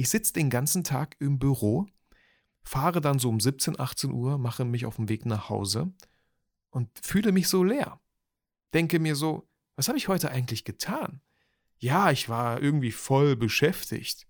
Ich 0.00 0.08
sitze 0.08 0.32
den 0.32 0.48
ganzen 0.48 0.82
Tag 0.82 1.16
im 1.18 1.38
Büro, 1.38 1.86
fahre 2.62 3.02
dann 3.02 3.18
so 3.18 3.28
um 3.28 3.38
17, 3.38 3.78
18 3.78 4.10
Uhr, 4.10 4.38
mache 4.38 4.64
mich 4.64 4.86
auf 4.86 4.96
den 4.96 5.10
Weg 5.10 5.26
nach 5.26 5.50
Hause 5.50 5.92
und 6.70 6.88
fühle 7.02 7.32
mich 7.32 7.48
so 7.48 7.62
leer. 7.62 8.00
Denke 8.72 8.98
mir 8.98 9.14
so, 9.14 9.46
was 9.76 9.88
habe 9.88 9.98
ich 9.98 10.08
heute 10.08 10.30
eigentlich 10.30 10.64
getan? 10.64 11.20
Ja, 11.76 12.10
ich 12.10 12.30
war 12.30 12.62
irgendwie 12.62 12.92
voll 12.92 13.36
beschäftigt. 13.36 14.26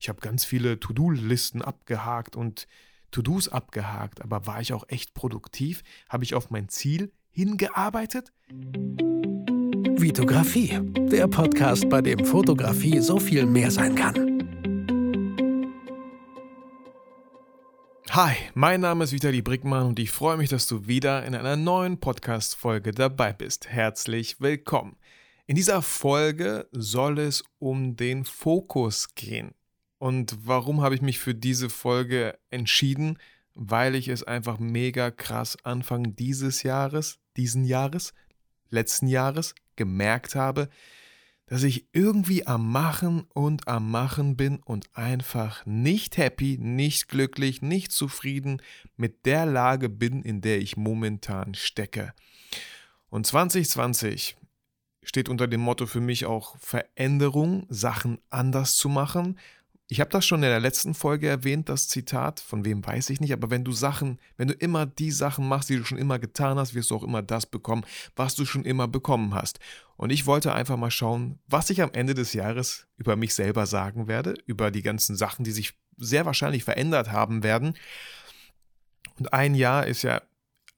Ich 0.00 0.08
habe 0.08 0.20
ganz 0.20 0.44
viele 0.44 0.80
To-Do-Listen 0.80 1.62
abgehakt 1.62 2.34
und 2.34 2.66
To-Dos 3.12 3.48
abgehakt, 3.48 4.22
aber 4.22 4.48
war 4.48 4.60
ich 4.60 4.72
auch 4.72 4.88
echt 4.88 5.14
produktiv? 5.14 5.84
Habe 6.08 6.24
ich 6.24 6.34
auf 6.34 6.50
mein 6.50 6.68
Ziel 6.68 7.12
hingearbeitet? 7.30 8.32
Vitografie, 10.00 10.80
der 11.12 11.28
Podcast, 11.28 11.88
bei 11.88 12.02
dem 12.02 12.24
Fotografie 12.24 12.98
so 12.98 13.20
viel 13.20 13.46
mehr 13.46 13.70
sein 13.70 13.94
kann. 13.94 14.31
Hi, 18.14 18.34
mein 18.52 18.82
Name 18.82 19.04
ist 19.04 19.12
Vitali 19.14 19.40
Brickmann 19.40 19.86
und 19.86 19.98
ich 19.98 20.10
freue 20.10 20.36
mich, 20.36 20.50
dass 20.50 20.66
du 20.66 20.86
wieder 20.86 21.24
in 21.24 21.34
einer 21.34 21.56
neuen 21.56 21.98
Podcast-Folge 21.98 22.90
dabei 22.90 23.32
bist. 23.32 23.70
Herzlich 23.70 24.38
willkommen. 24.38 24.98
In 25.46 25.56
dieser 25.56 25.80
Folge 25.80 26.68
soll 26.72 27.18
es 27.18 27.42
um 27.58 27.96
den 27.96 28.26
Fokus 28.26 29.14
gehen. 29.14 29.54
Und 29.96 30.36
warum 30.44 30.82
habe 30.82 30.94
ich 30.94 31.00
mich 31.00 31.20
für 31.20 31.34
diese 31.34 31.70
Folge 31.70 32.38
entschieden? 32.50 33.16
Weil 33.54 33.94
ich 33.94 34.08
es 34.08 34.22
einfach 34.22 34.58
mega 34.58 35.10
krass 35.10 35.56
Anfang 35.64 36.14
dieses 36.14 36.62
Jahres, 36.64 37.18
diesen 37.38 37.64
Jahres, 37.64 38.12
letzten 38.68 39.06
Jahres 39.06 39.54
gemerkt 39.76 40.34
habe, 40.34 40.68
dass 41.52 41.64
ich 41.64 41.86
irgendwie 41.92 42.46
am 42.46 42.72
Machen 42.72 43.26
und 43.34 43.68
am 43.68 43.90
Machen 43.90 44.38
bin 44.38 44.60
und 44.64 44.86
einfach 44.96 45.66
nicht 45.66 46.16
happy, 46.16 46.56
nicht 46.58 47.08
glücklich, 47.08 47.60
nicht 47.60 47.92
zufrieden 47.92 48.62
mit 48.96 49.26
der 49.26 49.44
Lage 49.44 49.90
bin, 49.90 50.22
in 50.22 50.40
der 50.40 50.62
ich 50.62 50.78
momentan 50.78 51.54
stecke. 51.54 52.14
Und 53.10 53.26
2020 53.26 54.38
steht 55.02 55.28
unter 55.28 55.46
dem 55.46 55.60
Motto 55.60 55.84
für 55.84 56.00
mich 56.00 56.24
auch 56.24 56.56
Veränderung, 56.56 57.66
Sachen 57.68 58.18
anders 58.30 58.76
zu 58.76 58.88
machen, 58.88 59.38
ich 59.92 60.00
habe 60.00 60.08
das 60.08 60.24
schon 60.24 60.42
in 60.42 60.48
der 60.48 60.58
letzten 60.58 60.94
Folge 60.94 61.28
erwähnt, 61.28 61.68
das 61.68 61.86
Zitat, 61.86 62.40
von 62.40 62.64
wem 62.64 62.82
weiß 62.86 63.10
ich 63.10 63.20
nicht, 63.20 63.34
aber 63.34 63.50
wenn 63.50 63.62
du 63.62 63.72
Sachen, 63.72 64.18
wenn 64.38 64.48
du 64.48 64.54
immer 64.54 64.86
die 64.86 65.10
Sachen 65.10 65.46
machst, 65.46 65.68
die 65.68 65.76
du 65.76 65.84
schon 65.84 65.98
immer 65.98 66.18
getan 66.18 66.56
hast, 66.56 66.72
wirst 66.72 66.90
du 66.90 66.96
auch 66.96 67.02
immer 67.02 67.20
das 67.20 67.44
bekommen, 67.44 67.84
was 68.16 68.34
du 68.34 68.46
schon 68.46 68.64
immer 68.64 68.88
bekommen 68.88 69.34
hast. 69.34 69.60
Und 69.98 70.08
ich 70.08 70.24
wollte 70.24 70.54
einfach 70.54 70.78
mal 70.78 70.90
schauen, 70.90 71.40
was 71.46 71.68
ich 71.68 71.82
am 71.82 71.92
Ende 71.92 72.14
des 72.14 72.32
Jahres 72.32 72.86
über 72.96 73.16
mich 73.16 73.34
selber 73.34 73.66
sagen 73.66 74.08
werde, 74.08 74.34
über 74.46 74.70
die 74.70 74.80
ganzen 74.80 75.14
Sachen, 75.14 75.44
die 75.44 75.50
sich 75.50 75.74
sehr 75.98 76.24
wahrscheinlich 76.24 76.64
verändert 76.64 77.12
haben 77.12 77.42
werden. 77.42 77.74
Und 79.18 79.34
ein 79.34 79.54
Jahr 79.54 79.86
ist 79.86 80.00
ja 80.00 80.22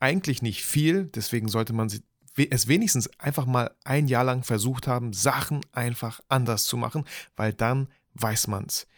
eigentlich 0.01 0.43
nicht 0.43 0.65
viel, 0.65 1.05
deswegen 1.05 1.47
sollte 1.47 1.73
man 1.73 1.87
es 1.87 2.67
wenigstens 2.67 3.09
einfach 3.21 3.47
mal 3.47 3.71
ein 3.85 4.09
Jahr 4.09 4.25
lang 4.25 4.43
versucht 4.43 4.89
haben, 4.89 5.13
Sachen 5.13 5.61
einfach 5.71 6.21
anders 6.27 6.65
zu 6.65 6.77
machen, 6.77 7.05
weil 7.37 7.53
dann 7.53 7.87
weiß 8.15 8.49
man's 8.49 8.89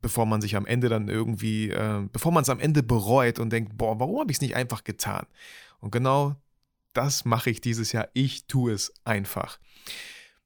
bevor 0.00 0.26
man 0.26 0.40
sich 0.40 0.56
am 0.56 0.66
Ende 0.66 0.88
dann 0.88 1.08
irgendwie, 1.08 1.70
äh, 1.70 2.06
bevor 2.12 2.32
man 2.32 2.42
es 2.42 2.48
am 2.48 2.60
Ende 2.60 2.82
bereut 2.82 3.38
und 3.38 3.50
denkt, 3.50 3.76
boah, 3.76 3.98
warum 4.00 4.20
habe 4.20 4.30
ich 4.30 4.38
es 4.38 4.40
nicht 4.40 4.56
einfach 4.56 4.84
getan? 4.84 5.26
Und 5.80 5.90
genau 5.92 6.36
das 6.92 7.24
mache 7.24 7.50
ich 7.50 7.60
dieses 7.60 7.92
Jahr. 7.92 8.08
Ich 8.14 8.46
tue 8.46 8.72
es 8.72 8.92
einfach. 9.04 9.58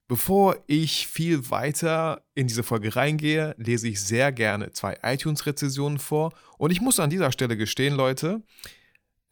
Bevor 0.06 0.56
ich 0.66 1.06
viel 1.06 1.50
weiter 1.50 2.22
in 2.34 2.46
diese 2.46 2.62
Folge 2.62 2.94
reingehe, 2.94 3.54
lese 3.56 3.88
ich 3.88 4.02
sehr 4.02 4.32
gerne 4.32 4.70
zwei 4.72 4.98
iTunes-Rezessionen 5.02 5.98
vor. 5.98 6.32
Und 6.58 6.70
ich 6.70 6.82
muss 6.82 7.00
an 7.00 7.08
dieser 7.08 7.32
Stelle 7.32 7.56
gestehen, 7.56 7.94
Leute, 7.94 8.42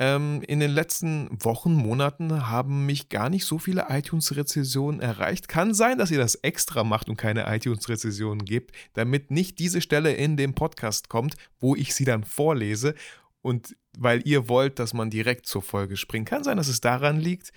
ähm, 0.04 0.42
in 0.48 0.58
den 0.58 0.72
letzten 0.72 1.28
Wochen, 1.44 1.74
Monaten 1.74 2.48
haben 2.48 2.86
mich 2.86 3.08
gar 3.08 3.30
nicht 3.30 3.44
so 3.44 3.60
viele 3.60 3.86
iTunes-Rezessionen 3.88 4.98
erreicht. 4.98 5.46
Kann 5.46 5.74
sein, 5.74 5.96
dass 5.96 6.10
ihr 6.10 6.18
das 6.18 6.34
extra 6.34 6.82
macht 6.82 7.08
und 7.08 7.16
keine 7.16 7.46
iTunes-Rezessionen 7.46 8.44
gibt, 8.44 8.74
damit 8.94 9.30
nicht 9.30 9.60
diese 9.60 9.80
Stelle 9.80 10.12
in 10.12 10.36
dem 10.36 10.54
Podcast 10.54 11.08
kommt, 11.08 11.36
wo 11.60 11.76
ich 11.76 11.94
sie 11.94 12.04
dann 12.04 12.24
vorlese. 12.24 12.96
Und 13.42 13.76
weil 13.96 14.26
ihr 14.26 14.48
wollt, 14.48 14.80
dass 14.80 14.92
man 14.92 15.08
direkt 15.08 15.46
zur 15.46 15.62
Folge 15.62 15.96
springt. 15.96 16.28
Kann 16.28 16.42
sein, 16.42 16.56
dass 16.56 16.66
es 16.66 16.80
daran 16.80 17.20
liegt. 17.20 17.52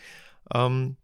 Ähm, 0.54 0.98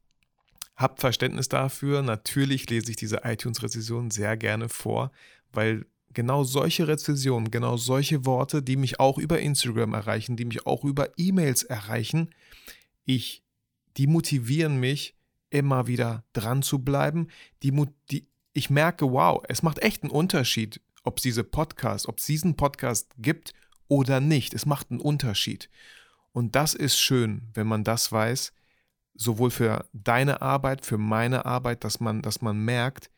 habt 0.75 0.99
Verständnis 0.99 1.49
dafür. 1.49 2.03
Natürlich 2.03 2.69
lese 2.69 2.91
ich 2.91 2.97
diese 2.97 3.21
iTunes-Rezessionen 3.23 4.11
sehr 4.11 4.37
gerne 4.37 4.69
vor, 4.69 5.11
weil 5.51 5.87
genau 6.13 6.43
solche 6.43 6.87
Rezessionen, 6.87 7.51
genau 7.51 7.77
solche 7.77 8.25
Worte, 8.25 8.61
die 8.61 8.75
mich 8.75 8.99
auch 8.99 9.17
über 9.17 9.39
Instagram 9.39 9.93
erreichen, 9.93 10.35
die 10.35 10.45
mich 10.45 10.65
auch 10.65 10.83
über 10.83 11.09
E-Mails 11.17 11.63
erreichen, 11.63 12.29
ich, 13.05 13.43
die 13.97 14.07
motivieren 14.07 14.79
mich, 14.79 15.15
immer 15.49 15.87
wieder 15.87 16.23
dran 16.33 16.63
zu 16.63 16.79
bleiben. 16.79 17.27
Die, 17.61 17.73
die, 18.09 18.27
ich 18.53 18.69
merke, 18.69 19.11
wow, 19.11 19.43
es 19.47 19.63
macht 19.63 19.79
echt 19.79 20.03
einen 20.03 20.11
Unterschied, 20.11 20.81
ob 21.03 21.17
es 21.17 21.23
diese 21.23 21.43
Podcast, 21.43 22.07
ob 22.07 22.19
es 22.19 22.25
diesen 22.25 22.55
Podcast 22.55 23.11
gibt 23.17 23.53
oder 23.87 24.19
nicht. 24.19 24.53
Es 24.53 24.65
macht 24.65 24.91
einen 24.91 25.01
Unterschied. 25.01 25.69
Und 26.31 26.55
das 26.55 26.73
ist 26.73 26.97
schön, 26.97 27.49
wenn 27.53 27.67
man 27.67 27.83
das 27.83 28.11
weiß, 28.11 28.53
sowohl 29.13 29.51
für 29.51 29.85
deine 29.91 30.41
Arbeit, 30.41 30.85
für 30.85 30.97
meine 30.97 31.45
Arbeit, 31.45 31.83
dass 31.83 31.99
man, 31.99 32.21
dass 32.21 32.41
man 32.41 32.63
merkt, 32.63 33.11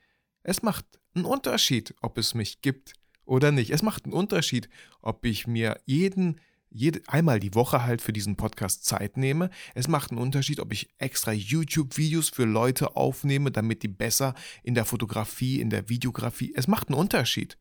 es 0.44 0.62
macht 0.62 0.86
einen 1.16 1.26
Unterschied, 1.26 1.96
ob 2.02 2.18
es 2.18 2.34
mich 2.34 2.62
gibt 2.62 2.94
oder 3.26 3.52
nicht. 3.52 3.72
Es 3.72 3.82
macht 3.82 4.06
einen 4.06 4.14
Unterschied, 4.14 4.70
ob 5.02 5.26
ich 5.26 5.48
mir 5.48 5.80
jeden, 5.86 6.40
jede, 6.70 7.02
einmal 7.08 7.40
die 7.40 7.56
Woche 7.56 7.84
halt 7.84 8.02
für 8.02 8.14
diesen 8.14 8.36
Podcast 8.36 8.86
Zeit 8.86 9.18
nehme. 9.18 9.50
Es 9.74 9.88
macht 9.88 10.12
einen 10.12 10.20
Unterschied, 10.20 10.60
ob 10.60 10.74
ich 10.74 10.90
extra 10.98 11.32
YouTube-Videos 11.32 12.30
für 12.30 12.46
Leute 12.46 12.96
aufnehme, 12.96 13.52
damit 13.52 13.84
die 13.84 13.88
besser 13.88 14.34
in 14.64 14.76
der 14.76 14.86
Fotografie, 14.86 15.62
in 15.62 15.70
der 15.70 15.90
Videografie. 15.90 16.54
Es 16.56 16.68
macht 16.68 16.90
einen 16.90 17.00
Unterschied. 17.00 17.58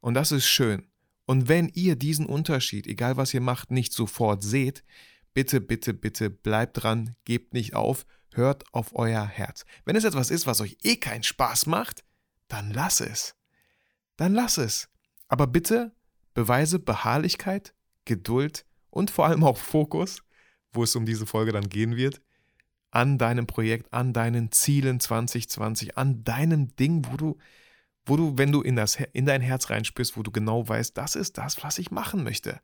Und 0.00 0.14
das 0.14 0.32
ist 0.32 0.46
schön. 0.46 0.86
Und 1.26 1.48
wenn 1.48 1.68
ihr 1.70 1.96
diesen 1.96 2.26
Unterschied, 2.26 2.86
egal 2.86 3.16
was 3.16 3.32
ihr 3.32 3.40
macht, 3.40 3.70
nicht 3.70 3.92
sofort 3.92 4.42
seht, 4.42 4.84
bitte, 5.32 5.60
bitte, 5.60 5.94
bitte 5.94 6.30
bleibt 6.30 6.82
dran, 6.82 7.16
gebt 7.24 7.54
nicht 7.54 7.74
auf, 7.74 8.04
hört 8.36 8.64
auf 8.72 8.94
euer 8.94 9.24
Herz. 9.24 9.64
Wenn 9.84 9.96
es 9.96 10.04
etwas 10.04 10.30
ist, 10.30 10.46
was 10.46 10.60
euch 10.60 10.76
eh 10.82 10.96
keinen 10.96 11.22
Spaß 11.22 11.66
macht, 11.66 12.04
dann 12.48 12.70
lass 12.70 13.00
es. 13.00 13.34
Dann 14.16 14.34
lass 14.34 14.58
es. 14.58 14.88
Aber 15.28 15.46
bitte 15.46 15.92
beweise 16.34 16.78
Beharrlichkeit, 16.78 17.74
Geduld 18.04 18.66
und 18.90 19.10
vor 19.10 19.26
allem 19.26 19.44
auch 19.44 19.56
Fokus, 19.56 20.22
wo 20.72 20.82
es 20.82 20.94
um 20.96 21.06
diese 21.06 21.26
Folge 21.26 21.52
dann 21.52 21.68
gehen 21.68 21.96
wird, 21.96 22.20
an 22.90 23.18
deinem 23.18 23.46
Projekt, 23.46 23.92
an 23.92 24.12
deinen 24.12 24.52
Zielen 24.52 25.00
2020, 25.00 25.96
an 25.98 26.22
deinem 26.22 26.74
Ding, 26.76 27.04
wo 27.10 27.16
du, 27.16 27.38
wo 28.06 28.16
du, 28.16 28.38
wenn 28.38 28.52
du 28.52 28.62
in, 28.62 28.76
das, 28.76 28.98
in 29.12 29.26
dein 29.26 29.40
Herz 29.40 29.70
reinspürst, 29.70 30.16
wo 30.16 30.22
du 30.22 30.30
genau 30.30 30.68
weißt, 30.68 30.96
das 30.96 31.16
ist 31.16 31.38
das, 31.38 31.62
was 31.64 31.78
ich 31.78 31.90
machen 31.90 32.22
möchte. 32.22 32.60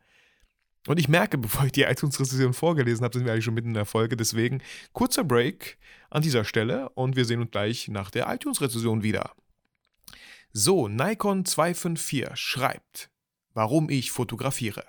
Und 0.86 0.98
ich 0.98 1.08
merke, 1.08 1.38
bevor 1.38 1.66
ich 1.66 1.72
die 1.72 1.82
iTunes-Rezession 1.82 2.54
vorgelesen 2.54 3.04
habe, 3.04 3.16
sind 3.16 3.26
wir 3.26 3.32
eigentlich 3.32 3.44
schon 3.44 3.54
mitten 3.54 3.68
in 3.68 3.74
der 3.74 3.84
Folge. 3.84 4.16
Deswegen 4.16 4.62
kurzer 4.92 5.24
Break 5.24 5.78
an 6.10 6.22
dieser 6.22 6.44
Stelle 6.44 6.88
und 6.90 7.16
wir 7.16 7.24
sehen 7.24 7.40
uns 7.40 7.50
gleich 7.50 7.88
nach 7.88 8.10
der 8.10 8.32
iTunes-Rezession 8.32 9.02
wieder. 9.02 9.32
So, 10.52 10.88
Nikon 10.88 11.44
254 11.44 12.36
schreibt, 12.36 13.10
warum 13.54 13.88
ich 13.88 14.10
fotografiere. 14.10 14.84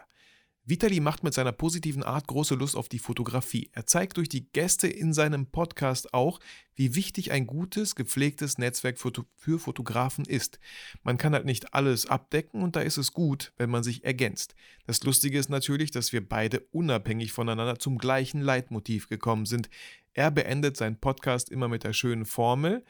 Vitali 0.63 0.99
macht 0.99 1.23
mit 1.23 1.33
seiner 1.33 1.51
positiven 1.51 2.03
Art 2.03 2.27
große 2.27 2.53
Lust 2.53 2.75
auf 2.75 2.87
die 2.87 2.99
Fotografie. 2.99 3.71
Er 3.73 3.87
zeigt 3.87 4.17
durch 4.17 4.29
die 4.29 4.45
Gäste 4.51 4.87
in 4.87 5.11
seinem 5.11 5.47
Podcast 5.47 6.13
auch, 6.13 6.39
wie 6.75 6.93
wichtig 6.93 7.31
ein 7.31 7.47
gutes, 7.47 7.95
gepflegtes 7.95 8.59
Netzwerk 8.59 8.99
für, 8.99 9.59
Fotografen 9.59 10.23
ist. 10.23 10.59
Man 11.01 11.17
kann 11.17 11.33
halt 11.33 11.45
nicht 11.45 11.73
alles 11.73 12.05
abdecken 12.05 12.61
und 12.61 12.75
da 12.75 12.81
ist 12.81 12.97
es 12.97 13.11
gut, 13.11 13.53
wenn 13.57 13.71
man 13.71 13.81
sich 13.81 14.03
ergänzt. 14.03 14.53
Das 14.85 15.03
Lustige 15.03 15.39
ist 15.39 15.49
natürlich, 15.49 15.89
dass 15.89 16.13
wir 16.13 16.27
beide 16.27 16.59
unabhängig 16.71 17.31
voneinander 17.31 17.79
zum 17.79 17.97
gleichen 17.97 18.41
Leitmotiv 18.41 19.09
gekommen 19.09 19.47
sind. 19.47 19.67
Er 20.13 20.29
beendet 20.29 20.77
seinen 20.77 20.99
Podcast 20.99 21.49
immer 21.49 21.69
mit 21.69 21.83
der 21.83 21.93
schönen 21.93 22.25
Formel, 22.25 22.83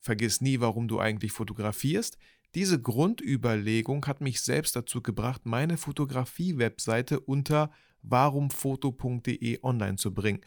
vergiss 0.00 0.40
nie, 0.40 0.60
warum 0.60 0.86
du 0.86 1.00
eigentlich 1.00 1.32
fotografierst. 1.32 2.16
Diese 2.54 2.80
Grundüberlegung 2.80 4.06
hat 4.06 4.20
mich 4.20 4.40
selbst 4.40 4.74
dazu 4.74 5.02
gebracht, 5.02 5.44
meine 5.44 5.76
Fotografie-Webseite 5.76 7.20
unter 7.20 7.70
warumfoto.de 8.02 9.58
online 9.62 9.96
zu 9.96 10.14
bringen. 10.14 10.40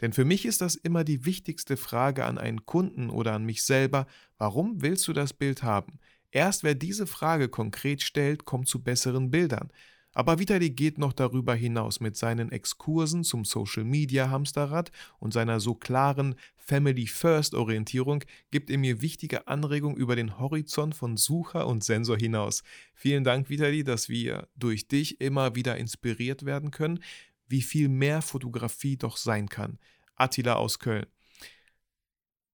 Denn 0.00 0.12
für 0.12 0.24
mich 0.24 0.46
ist 0.46 0.60
das 0.60 0.76
immer 0.76 1.04
die 1.04 1.24
wichtigste 1.24 1.76
Frage 1.76 2.24
an 2.24 2.38
einen 2.38 2.64
Kunden 2.64 3.10
oder 3.10 3.32
an 3.32 3.44
mich 3.44 3.62
selber, 3.62 4.06
warum 4.36 4.82
willst 4.82 5.08
du 5.08 5.12
das 5.12 5.32
Bild 5.32 5.62
haben? 5.62 5.98
Erst 6.30 6.62
wer 6.62 6.74
diese 6.74 7.06
Frage 7.06 7.48
konkret 7.48 8.02
stellt, 8.02 8.44
kommt 8.44 8.68
zu 8.68 8.82
besseren 8.82 9.30
Bildern. 9.30 9.72
Aber 10.14 10.38
Vitali 10.38 10.70
geht 10.70 10.98
noch 10.98 11.12
darüber 11.12 11.54
hinaus 11.54 12.00
mit 12.00 12.16
seinen 12.16 12.50
Exkursen 12.50 13.24
zum 13.24 13.44
Social 13.44 13.84
Media 13.84 14.30
Hamsterrad 14.30 14.90
und 15.18 15.32
seiner 15.32 15.60
so 15.60 15.74
klaren 15.74 16.34
Family 16.56 17.06
First 17.06 17.54
Orientierung 17.54 18.24
gibt 18.50 18.70
er 18.70 18.78
mir 18.78 19.00
wichtige 19.00 19.46
Anregungen 19.48 19.96
über 19.96 20.16
den 20.16 20.38
Horizont 20.38 20.94
von 20.94 21.16
Sucher 21.16 21.66
und 21.66 21.84
Sensor 21.84 22.16
hinaus. 22.16 22.62
Vielen 22.94 23.24
Dank, 23.24 23.48
Vitali, 23.48 23.84
dass 23.84 24.08
wir 24.08 24.48
durch 24.56 24.88
dich 24.88 25.20
immer 25.20 25.54
wieder 25.54 25.76
inspiriert 25.76 26.44
werden 26.44 26.70
können, 26.70 27.02
wie 27.46 27.62
viel 27.62 27.88
mehr 27.88 28.20
Fotografie 28.20 28.96
doch 28.96 29.16
sein 29.16 29.48
kann. 29.48 29.78
Attila 30.14 30.54
aus 30.54 30.78
Köln 30.78 31.06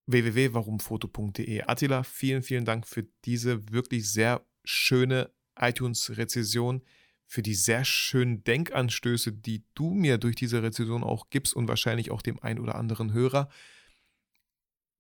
www.warumfoto.de. 0.06 1.62
Attila, 1.62 2.04
vielen, 2.04 2.44
vielen 2.44 2.66
Dank 2.66 2.88
für 2.88 3.08
diese 3.26 3.72
wirklich 3.72 4.12
sehr 4.12 4.46
schöne 4.64 5.32
iTunes-Rezession 5.56 6.82
für 7.26 7.42
die 7.42 7.56
sehr 7.56 7.84
schönen 7.84 8.44
Denkanstöße, 8.44 9.32
die 9.32 9.64
du 9.74 9.94
mir 9.94 10.18
durch 10.18 10.36
diese 10.36 10.62
Rezension 10.62 11.04
auch 11.04 11.30
gibst 11.30 11.56
und 11.56 11.68
wahrscheinlich 11.68 12.12
auch 12.12 12.22
dem 12.22 12.40
ein 12.42 12.60
oder 12.60 12.76
anderen 12.76 13.14
Hörer. 13.14 13.50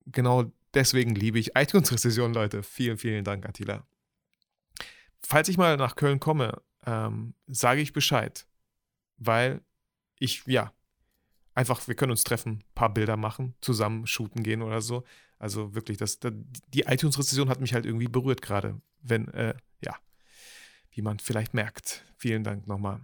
Genau 0.05 0.51
deswegen 0.73 1.15
liebe 1.15 1.39
ich 1.39 1.55
iTunes-Rezession, 1.55 2.33
Leute. 2.33 2.63
Vielen, 2.63 2.97
vielen 2.97 3.23
Dank, 3.23 3.47
Attila. 3.47 3.85
Falls 5.21 5.47
ich 5.47 5.57
mal 5.57 5.77
nach 5.77 5.95
Köln 5.95 6.19
komme, 6.19 6.61
ähm, 6.85 7.33
sage 7.47 7.81
ich 7.81 7.93
Bescheid, 7.93 8.45
weil 9.17 9.61
ich, 10.19 10.43
ja, 10.45 10.73
einfach, 11.53 11.87
wir 11.87 11.95
können 11.95 12.11
uns 12.11 12.23
treffen, 12.23 12.51
ein 12.51 12.73
paar 12.75 12.93
Bilder 12.93 13.15
machen, 13.15 13.53
zusammen 13.61 14.07
shooten 14.07 14.43
gehen 14.43 14.61
oder 14.61 14.81
so. 14.81 15.03
Also 15.39 15.75
wirklich, 15.75 15.97
das, 15.97 16.19
die 16.19 16.81
iTunes-Rezession 16.81 17.49
hat 17.49 17.61
mich 17.61 17.73
halt 17.73 17.85
irgendwie 17.85 18.07
berührt 18.07 18.41
gerade, 18.41 18.81
wenn, 19.01 19.27
äh, 19.29 19.53
ja 19.83 19.95
wie 20.93 21.01
man 21.01 21.19
vielleicht 21.19 21.53
merkt. 21.53 22.03
Vielen 22.17 22.43
Dank 22.43 22.67
nochmal. 22.67 23.01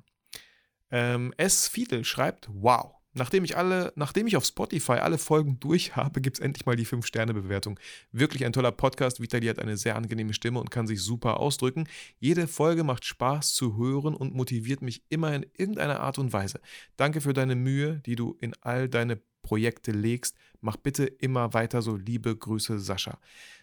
Ähm, 0.92 1.34
S. 1.38 1.68
Fiedel 1.68 2.04
schreibt, 2.04 2.50
wow. 2.52 2.96
Nachdem 3.14 3.44
ich 3.44 3.58
alle, 3.58 3.92
nachdem 3.96 4.28
ich 4.28 4.38
auf 4.38 4.46
Spotify 4.46 4.94
alle 4.94 5.18
Folgen 5.18 5.60
durch 5.60 5.96
habe, 5.96 6.22
gibt 6.22 6.38
es 6.38 6.44
endlich 6.44 6.68
mal 6.68 6.76
die 6.76 6.86
5-Sterne-Bewertung. 6.86 7.80
Wirklich 8.12 8.46
ein 8.46 8.54
toller 8.54 8.72
Podcast. 8.72 9.20
Vitali 9.20 9.48
hat 9.48 9.58
eine 9.58 9.78
sehr 9.78 9.96
angenehme 9.96 10.34
Stimme 10.34 10.60
und 10.60 10.70
kann 10.70 10.86
sich 10.86 11.02
super 11.02 11.40
ausdrücken. 11.40 11.88
Jede 12.20 12.48
Folge 12.48 12.84
macht 12.84 13.06
Spaß 13.06 13.54
zu 13.54 13.78
hören 13.78 14.16
und 14.16 14.36
motiviert 14.36 14.84
mich 14.84 15.04
immer 15.10 15.34
in 15.34 15.46
irgendeiner 15.58 16.02
Art 16.02 16.20
und 16.20 16.34
Weise. 16.34 16.62
Danke 16.98 17.20
für 17.20 17.34
deine 17.34 17.56
Mühe, 17.56 18.00
die 18.06 18.16
du 18.16 18.38
in 18.40 18.54
all 18.62 18.88
deine 18.88 19.20
Projekte 19.42 19.92
legst. 19.92 20.36
Mach 20.62 20.78
bitte 20.78 21.06
immer 21.06 21.54
weiter 21.54 21.82
so. 21.82 21.96
Liebe 21.96 22.36
Grüße, 22.36 22.80
Sascha. 22.80 23.20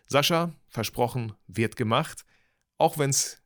Sascha, 0.08 0.52
versprochen, 0.69 1.34
wird 1.46 1.76
gemacht. 1.76 2.25
Auch 2.79 2.99
wenn 2.99 3.11
es 3.11 3.43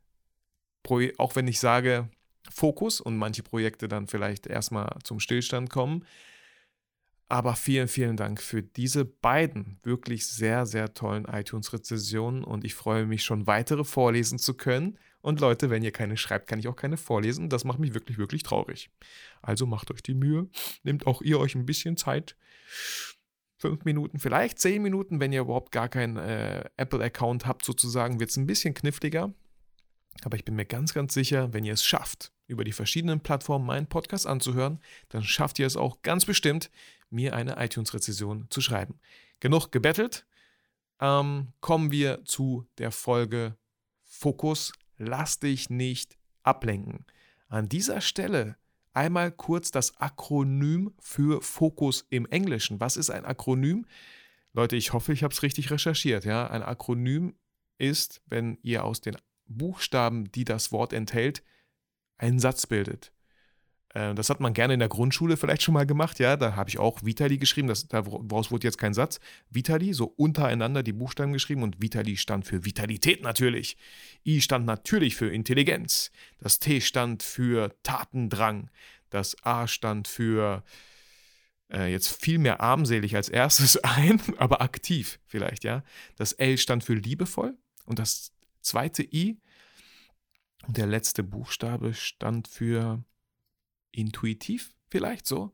auch 1.19 1.37
wenn 1.37 1.49
ich 1.49 1.61
sage 1.61 2.09
Fokus 2.51 3.01
und 3.01 3.17
manche 3.17 3.43
Projekte 3.43 3.89
dann 3.89 4.07
vielleicht 4.07 4.47
erstmal 4.47 4.99
zum 5.05 5.21
Stillstand 5.21 5.71
kommen. 5.71 6.05
Aber 7.29 7.55
vielen, 7.55 7.87
vielen 7.87 8.17
Dank 8.17 8.43
für 8.43 8.61
diese 8.61 9.05
beiden 9.05 9.79
wirklich 9.85 10.27
sehr, 10.27 10.67
sehr 10.67 10.95
tollen 10.95 11.27
iTunes-Rezessionen 11.27 12.43
und 12.43 12.65
ich 12.65 12.75
freue 12.75 13.07
mich 13.07 13.23
schon 13.23 13.47
weitere 13.47 13.85
vorlesen 13.85 14.41
zu 14.41 14.55
können. 14.55 14.99
Und 15.21 15.39
Leute, 15.39 15.71
wenn 15.71 15.85
ihr 15.85 15.93
keine 15.93 16.17
schreibt, 16.17 16.49
kann 16.49 16.59
ich 16.59 16.67
auch 16.67 16.75
keine 16.75 16.97
vorlesen. 16.97 17.49
Das 17.49 17.65
macht 17.65 17.79
mich 17.79 17.95
wirklich, 17.95 18.19
wirklich 18.19 18.43
traurig. 18.43 18.91
Also 19.43 19.65
macht 19.65 19.93
euch 19.93 20.03
die 20.03 20.15
Mühe, 20.15 20.49
nehmt 20.83 21.07
auch 21.07 21.23
ihr 21.23 21.39
euch 21.39 21.55
ein 21.55 21.67
bisschen 21.67 21.97
Zeit. 21.97 22.37
Fünf 23.59 23.85
Minuten, 23.85 24.19
vielleicht 24.19 24.59
zehn 24.59 24.83
Minuten, 24.83 25.21
wenn 25.21 25.33
ihr 25.33 25.43
überhaupt 25.43 25.71
gar 25.71 25.89
keinen 25.89 26.17
äh, 26.17 26.65
Apple-Account 26.79 27.47
habt, 27.47 27.65
sozusagen, 27.65 28.19
wird 28.19 28.31
es 28.31 28.39
ein 28.39 28.47
bisschen 28.47 28.75
kniffliger. 28.75 29.33
Aber 30.23 30.37
ich 30.37 30.45
bin 30.45 30.57
mir 30.57 30.67
ganz, 30.67 30.93
ganz 30.93 31.15
sicher, 31.15 31.53
wenn 31.53 31.65
ihr 31.65 31.73
es 31.73 31.85
schafft, 31.85 32.33
über 32.47 32.65
die 32.65 32.73
verschiedenen 32.73 33.21
Plattformen 33.21 33.67
meinen 33.67 33.87
Podcast 33.87 34.27
anzuhören, 34.27 34.81
dann 35.09 35.23
schafft 35.23 35.59
ihr 35.59 35.67
es 35.67 35.77
auch 35.77 36.03
ganz 36.03 36.25
bestimmt, 36.25 36.71
mir 37.09 37.35
eine 37.35 37.57
iTunes-Rezession 37.63 38.47
zu 38.51 38.61
schreiben. 38.61 39.01
Genug 39.41 39.73
gebettelt. 39.73 40.27
Ähm, 41.01 41.49
kommen 41.61 41.91
wir 41.91 42.25
zu 42.25 42.67
der 42.79 42.91
Folge 42.91 43.57
Fokus. 44.05 44.73
Lass 44.99 45.39
dich 45.39 45.71
nicht 45.71 46.19
ablenken. 46.43 47.07
An 47.49 47.69
dieser 47.69 48.01
Stelle 48.01 48.57
einmal 48.93 49.33
kurz 49.33 49.71
das 49.71 49.97
Akronym 49.99 50.93
für 51.01 51.41
Fokus 51.43 52.07
im 52.11 52.27
Englischen. 52.27 52.81
Was 52.81 52.97
ist 52.97 53.11
ein 53.11 53.25
Akronym? 53.25 53.87
Leute, 54.53 54.77
ich 54.77 54.93
hoffe, 54.93 55.13
ich 55.13 55.23
habe 55.23 55.33
es 55.33 55.43
richtig 55.43 55.71
recherchiert. 55.71 56.25
Ja? 56.25 56.49
Ein 56.49 56.63
Akronym 56.63 57.35
ist, 57.79 58.21
wenn 58.27 58.59
ihr 58.63 58.85
aus 58.85 59.01
den 59.01 59.17
Buchstaben, 59.51 60.31
die 60.33 60.45
das 60.45 60.73
Wort 60.73 60.93
enthält, 60.93 61.43
einen 62.17 62.39
Satz 62.39 62.67
bildet. 62.67 63.13
Äh, 63.95 64.15
das 64.15 64.31
hat 64.31 64.41
man 64.41 64.55
gerne 64.55 64.75
in 64.75 64.81
der 64.81 64.89
Grundschule 64.89 65.37
vielleicht 65.37 65.63
schon 65.63 65.75
mal 65.75 65.87
gemacht, 65.87 66.19
ja. 66.19 66.37
Da 66.37 66.57
habe 66.57 66.71
ich 66.71 66.79
auch 66.79 67.03
Vitali 67.05 67.39
geschrieben, 67.39 67.69
das, 67.69 67.89
daraus 67.89 68.51
wurde 68.51 68.67
jetzt 68.67 68.79
kein 68.79 68.95
Satz. 68.95 69.21
Vitali, 69.51 69.93
so 69.93 70.07
untereinander 70.07 70.83
die 70.83 70.93
Buchstaben 70.93 71.33
geschrieben 71.33 71.63
und 71.63 71.83
Vitali 71.83 72.17
stand 72.17 72.47
für 72.47 72.65
Vitalität 72.65 73.23
natürlich. 73.23 73.77
I 74.25 74.41
stand 74.41 74.67
natürlich 74.67 75.17
für 75.17 75.29
Intelligenz. 75.29 76.11
Das 76.39 76.59
T 76.59 76.81
stand 76.81 77.23
für 77.23 77.75
Tatendrang. 77.83 78.71
Das 79.11 79.37
A 79.43 79.67
stand 79.67 80.07
für 80.07 80.63
äh, 81.73 81.91
jetzt 81.91 82.23
viel 82.23 82.39
mehr 82.39 82.61
armselig 82.61 83.17
als 83.17 83.29
erstes 83.29 83.77
ein, 83.85 84.21
aber 84.39 84.61
aktiv 84.63 85.19
vielleicht, 85.27 85.65
ja. 85.65 85.83
Das 86.17 86.33
L 86.33 86.59
stand 86.59 86.85
für 86.85 86.95
liebevoll 86.95 87.57
und 87.87 87.99
das 87.99 88.33
zweite 88.61 89.03
I. 89.03 89.39
Und 90.67 90.77
der 90.77 90.87
letzte 90.87 91.23
Buchstabe 91.23 91.95
stand 91.95 92.49
für 92.49 93.03
intuitiv, 93.93 94.75
vielleicht 94.89 95.27
so. 95.27 95.53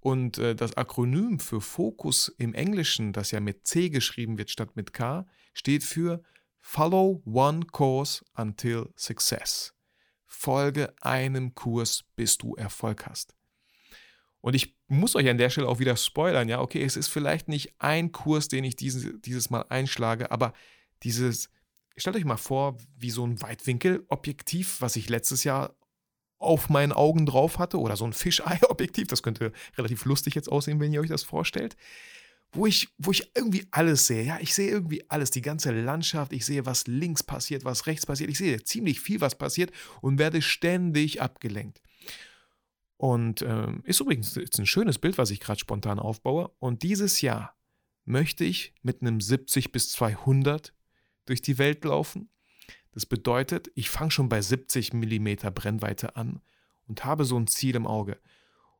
Und 0.00 0.38
äh, 0.38 0.54
das 0.54 0.76
Akronym 0.76 1.40
für 1.40 1.60
Fokus 1.60 2.28
im 2.38 2.54
Englischen, 2.54 3.12
das 3.12 3.30
ja 3.30 3.40
mit 3.40 3.66
C 3.66 3.90
geschrieben 3.90 4.38
wird 4.38 4.50
statt 4.50 4.76
mit 4.76 4.92
K, 4.92 5.26
steht 5.54 5.84
für 5.84 6.22
Follow 6.60 7.22
One 7.24 7.66
Course 7.66 8.24
Until 8.34 8.92
Success. 8.96 9.74
Folge 10.26 10.94
einem 11.00 11.54
Kurs, 11.54 12.04
bis 12.14 12.38
du 12.38 12.54
Erfolg 12.54 13.06
hast. 13.06 13.34
Und 14.40 14.54
ich 14.54 14.76
muss 14.86 15.16
euch 15.16 15.28
an 15.28 15.38
der 15.38 15.50
Stelle 15.50 15.68
auch 15.68 15.80
wieder 15.80 15.96
spoilern, 15.96 16.48
ja, 16.48 16.60
okay, 16.60 16.82
es 16.82 16.96
ist 16.96 17.08
vielleicht 17.08 17.48
nicht 17.48 17.74
ein 17.80 18.12
Kurs, 18.12 18.48
den 18.48 18.64
ich 18.64 18.76
dieses, 18.76 19.20
dieses 19.22 19.50
Mal 19.50 19.64
einschlage, 19.68 20.30
aber 20.30 20.52
dieses, 21.02 21.50
Stellt 21.98 22.16
euch 22.16 22.24
mal 22.24 22.36
vor, 22.36 22.76
wie 22.96 23.10
so 23.10 23.26
ein 23.26 23.40
Weitwinkelobjektiv, 23.42 24.80
was 24.80 24.96
ich 24.96 25.08
letztes 25.08 25.44
Jahr 25.44 25.76
auf 26.38 26.68
meinen 26.68 26.92
Augen 26.92 27.26
drauf 27.26 27.58
hatte, 27.58 27.78
oder 27.78 27.96
so 27.96 28.04
ein 28.04 28.12
Fischei-Objektiv, 28.12 29.08
das 29.08 29.22
könnte 29.22 29.52
relativ 29.76 30.04
lustig 30.04 30.34
jetzt 30.34 30.50
aussehen, 30.50 30.80
wenn 30.80 30.92
ihr 30.92 31.00
euch 31.00 31.08
das 31.08 31.24
vorstellt, 31.24 31.76
wo 32.52 32.66
ich, 32.66 32.88
wo 32.98 33.10
ich 33.10 33.30
irgendwie 33.34 33.66
alles 33.72 34.06
sehe. 34.06 34.22
Ja, 34.22 34.38
ich 34.40 34.54
sehe 34.54 34.70
irgendwie 34.70 35.04
alles, 35.10 35.30
die 35.30 35.42
ganze 35.42 35.72
Landschaft, 35.72 36.32
ich 36.32 36.46
sehe, 36.46 36.64
was 36.64 36.86
links 36.86 37.22
passiert, 37.22 37.64
was 37.64 37.86
rechts 37.86 38.06
passiert, 38.06 38.30
ich 38.30 38.38
sehe 38.38 38.62
ziemlich 38.62 39.00
viel, 39.00 39.20
was 39.20 39.36
passiert 39.36 39.72
und 40.00 40.18
werde 40.18 40.40
ständig 40.40 41.20
abgelenkt. 41.20 41.82
Und 42.96 43.42
ähm, 43.42 43.82
ist 43.84 44.00
übrigens 44.00 44.36
ist 44.36 44.58
ein 44.58 44.66
schönes 44.66 44.98
Bild, 44.98 45.18
was 45.18 45.30
ich 45.30 45.40
gerade 45.40 45.60
spontan 45.60 45.98
aufbaue. 45.98 46.50
Und 46.58 46.82
dieses 46.82 47.20
Jahr 47.20 47.56
möchte 48.04 48.44
ich 48.44 48.74
mit 48.82 49.02
einem 49.02 49.20
70 49.20 49.70
bis 49.70 49.92
200 49.92 50.72
durch 51.28 51.42
die 51.42 51.58
Welt 51.58 51.84
laufen. 51.84 52.28
Das 52.92 53.06
bedeutet, 53.06 53.70
ich 53.74 53.90
fange 53.90 54.10
schon 54.10 54.28
bei 54.28 54.40
70 54.40 54.92
mm 54.92 55.28
Brennweite 55.54 56.16
an 56.16 56.40
und 56.86 57.04
habe 57.04 57.24
so 57.24 57.38
ein 57.38 57.46
Ziel 57.46 57.76
im 57.76 57.86
Auge. 57.86 58.18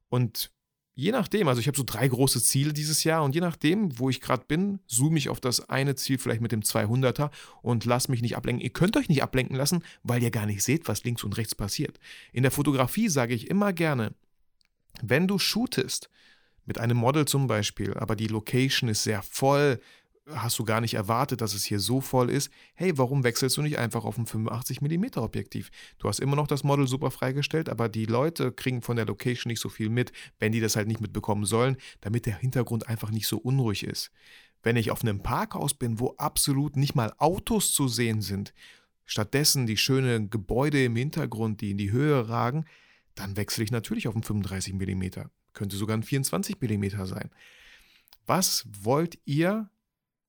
Und 0.09 0.51
je 0.95 1.13
nachdem, 1.13 1.47
also 1.47 1.61
ich 1.61 1.69
habe 1.69 1.77
so 1.77 1.85
drei 1.85 2.09
große 2.09 2.43
Ziele 2.43 2.73
dieses 2.73 3.05
Jahr 3.05 3.23
und 3.23 3.35
je 3.35 3.41
nachdem, 3.41 3.99
wo 3.99 4.11
ich 4.11 4.21
gerade 4.21 4.45
bin, 4.49 4.81
zoome 4.87 5.19
ich 5.19 5.29
auf 5.29 5.41
das 5.41 5.69
eine 5.69 5.95
Ziel 5.95 6.19
vielleicht 6.19 6.41
mit 6.41 6.51
dem 6.51 6.63
200er 6.63 7.31
und 7.63 7.85
lass 7.85 8.09
mich 8.09 8.23
nicht 8.23 8.37
ablenken. 8.37 8.65
Ihr 8.65 8.73
könnt 8.73 8.97
euch 8.97 9.09
nicht 9.09 9.23
ablenken 9.23 9.57
lassen, 9.57 9.85
weil 10.03 10.23
ihr 10.23 10.31
gar 10.31 10.47
nicht 10.47 10.63
seht, 10.63 10.89
was 10.89 11.05
links 11.05 11.23
und 11.23 11.37
rechts 11.37 11.55
passiert. 11.55 12.01
In 12.33 12.43
der 12.43 12.51
Fotografie 12.51 13.09
sage 13.09 13.35
ich 13.35 13.49
immer 13.49 13.73
gerne, 13.73 14.15
wenn 15.03 15.29
du 15.29 15.39
shootest, 15.39 16.11
mit 16.69 16.79
einem 16.79 16.99
Model 16.99 17.25
zum 17.25 17.47
Beispiel, 17.47 17.95
aber 17.95 18.15
die 18.15 18.27
Location 18.27 18.91
ist 18.91 19.03
sehr 19.03 19.23
voll, 19.23 19.81
hast 20.35 20.59
du 20.59 20.65
gar 20.65 20.81
nicht 20.81 20.95
erwartet, 20.95 21.41
dass 21.41 21.55
es 21.55 21.65
hier 21.65 21.81
so 21.81 22.01
voll 22.01 22.31
ist. 22.31 22.51
Hey, 22.75 22.97
warum 22.99 23.25
wechselst 23.25 23.57
du 23.57 23.63
nicht 23.63 23.79
einfach 23.79 24.05
auf 24.05 24.19
ein 24.19 24.27
85 24.27 24.81
mm 24.81 25.05
Objektiv? 25.17 25.71
Du 25.99 26.09
hast 26.09 26.21
immer 26.21 26.37
noch 26.37 26.47
das 26.47 26.65
Model 26.65 26.87
super 26.87 27.11
freigestellt, 27.11 27.69
aber 27.69 27.89
die 27.89 28.07
Leute 28.07 28.53
kriegen 28.53 28.83
von 28.83 28.97
der 28.97 29.07
Location 29.07 29.49
nicht 29.49 29.61
so 29.61 29.69
viel 29.69 29.89
mit, 29.89 30.13
wenn 30.39 30.53
die 30.53 30.61
das 30.61 30.77
halt 30.77 30.89
nicht 30.89 31.01
mitbekommen 31.01 31.45
sollen, 31.45 31.77
damit 32.01 32.27
der 32.27 32.37
Hintergrund 32.37 32.89
einfach 32.89 33.11
nicht 33.11 33.27
so 33.27 33.39
unruhig 33.39 33.85
ist. 33.85 34.11
Wenn 34.63 34.77
ich 34.77 34.91
auf 34.91 35.03
einem 35.03 35.23
Parkhaus 35.23 35.75
bin, 35.75 36.01
wo 36.01 36.15
absolut 36.19 36.77
nicht 36.77 36.95
mal 36.95 37.13
Autos 37.19 37.73
zu 37.73 37.89
sehen 37.89 38.21
sind, 38.21 38.53
stattdessen 39.05 39.67
die 39.67 39.77
schönen 39.77 40.31
Gebäude 40.31 40.85
im 40.85 40.97
Hintergrund, 40.97 41.61
die 41.61 41.71
in 41.71 41.79
die 41.79 41.93
Höhe 41.93 42.29
ragen, 42.29 42.67
dann 43.15 43.37
wechsle 43.37 43.65
ich 43.65 43.71
natürlich 43.71 44.09
auf 44.09 44.15
ein 44.15 44.23
35 44.23 44.75
mm. 44.75 45.03
Könnte 45.53 45.77
sogar 45.77 45.97
ein 45.97 46.03
24 46.03 46.61
mm 46.61 47.05
sein. 47.05 47.31
Was 48.27 48.67
wollt 48.83 49.19
ihr 49.25 49.71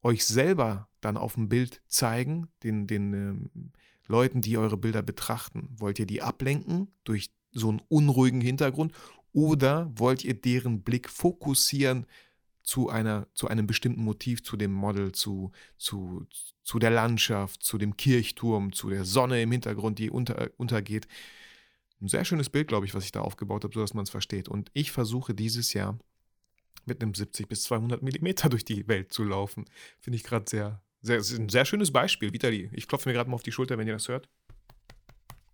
euch 0.04 0.26
selber 0.26 0.90
dann 1.02 1.18
auf 1.18 1.36
dem 1.36 1.50
Bild 1.50 1.82
zeigen, 1.88 2.50
den, 2.64 2.88
den 2.88 3.14
ähm, 3.14 3.72
Leuten, 4.08 4.42
die 4.42 4.58
eure 4.58 4.78
Bilder 4.78 5.02
betrachten? 5.02 5.70
Wollt 5.78 6.00
ihr 6.00 6.06
die 6.06 6.22
ablenken 6.22 6.92
durch 7.04 7.30
so 7.52 7.70
einen 7.70 7.82
unruhigen 7.88 8.42
Hintergrund 8.42 8.94
oder 9.34 9.92
wollt 9.96 10.24
ihr 10.24 10.40
deren 10.40 10.84
Blick 10.84 11.10
fokussieren 11.10 12.06
zu, 12.64 12.90
einer, 12.90 13.28
zu 13.34 13.48
einem 13.48 13.68
bestimmten 13.68 14.04
Motiv, 14.04 14.44
zu 14.44 14.58
dem 14.58 14.72
Model, 14.72 15.12
zu, 15.12 15.52
zu, 15.78 16.28
zu 16.64 16.80
der 16.80 16.92
Landschaft, 16.92 17.64
zu 17.64 17.78
dem 17.78 17.98
Kirchturm, 17.98 18.74
zu 18.74 18.90
der 18.90 19.06
Sonne 19.06 19.42
im 19.42 19.52
Hintergrund, 19.52 20.00
die 20.00 20.10
unter, 20.10 20.50
untergeht? 20.58 21.08
Ein 22.02 22.08
sehr 22.08 22.26
schönes 22.26 22.50
Bild, 22.50 22.68
glaube 22.68 22.86
ich, 22.86 22.94
was 22.94 23.06
ich 23.06 23.12
da 23.12 23.22
aufgebaut 23.22 23.64
habe, 23.64 23.74
sodass 23.74 23.94
man 23.94 24.04
es 24.04 24.10
versteht. 24.10 24.48
Und 24.48 24.70
ich 24.74 24.92
versuche 24.92 25.34
dieses 25.34 25.74
Jahr 25.74 25.98
mit 26.90 27.02
einem 27.02 27.14
70 27.14 27.48
bis 27.48 27.64
200 27.64 28.02
Millimeter 28.02 28.50
durch 28.50 28.66
die 28.66 28.88
Welt 28.88 29.14
zu 29.14 29.24
laufen. 29.24 29.66
Finde 30.00 30.18
ich 30.18 30.24
gerade 30.24 30.50
sehr, 30.50 30.82
sehr, 31.02 31.20
ein 31.40 31.50
sehr 31.50 31.66
schönes 31.66 31.92
Beispiel. 31.92 32.34
Vitali, 32.34 32.70
ich 32.74 32.88
klopfe 32.88 33.08
mir 33.08 33.14
gerade 33.14 33.30
mal 33.30 33.36
auf 33.36 33.44
die 33.44 33.52
Schulter, 33.52 33.78
wenn 33.78 33.88
ihr 33.88 33.94
das 33.94 34.10
hört. 34.10 34.28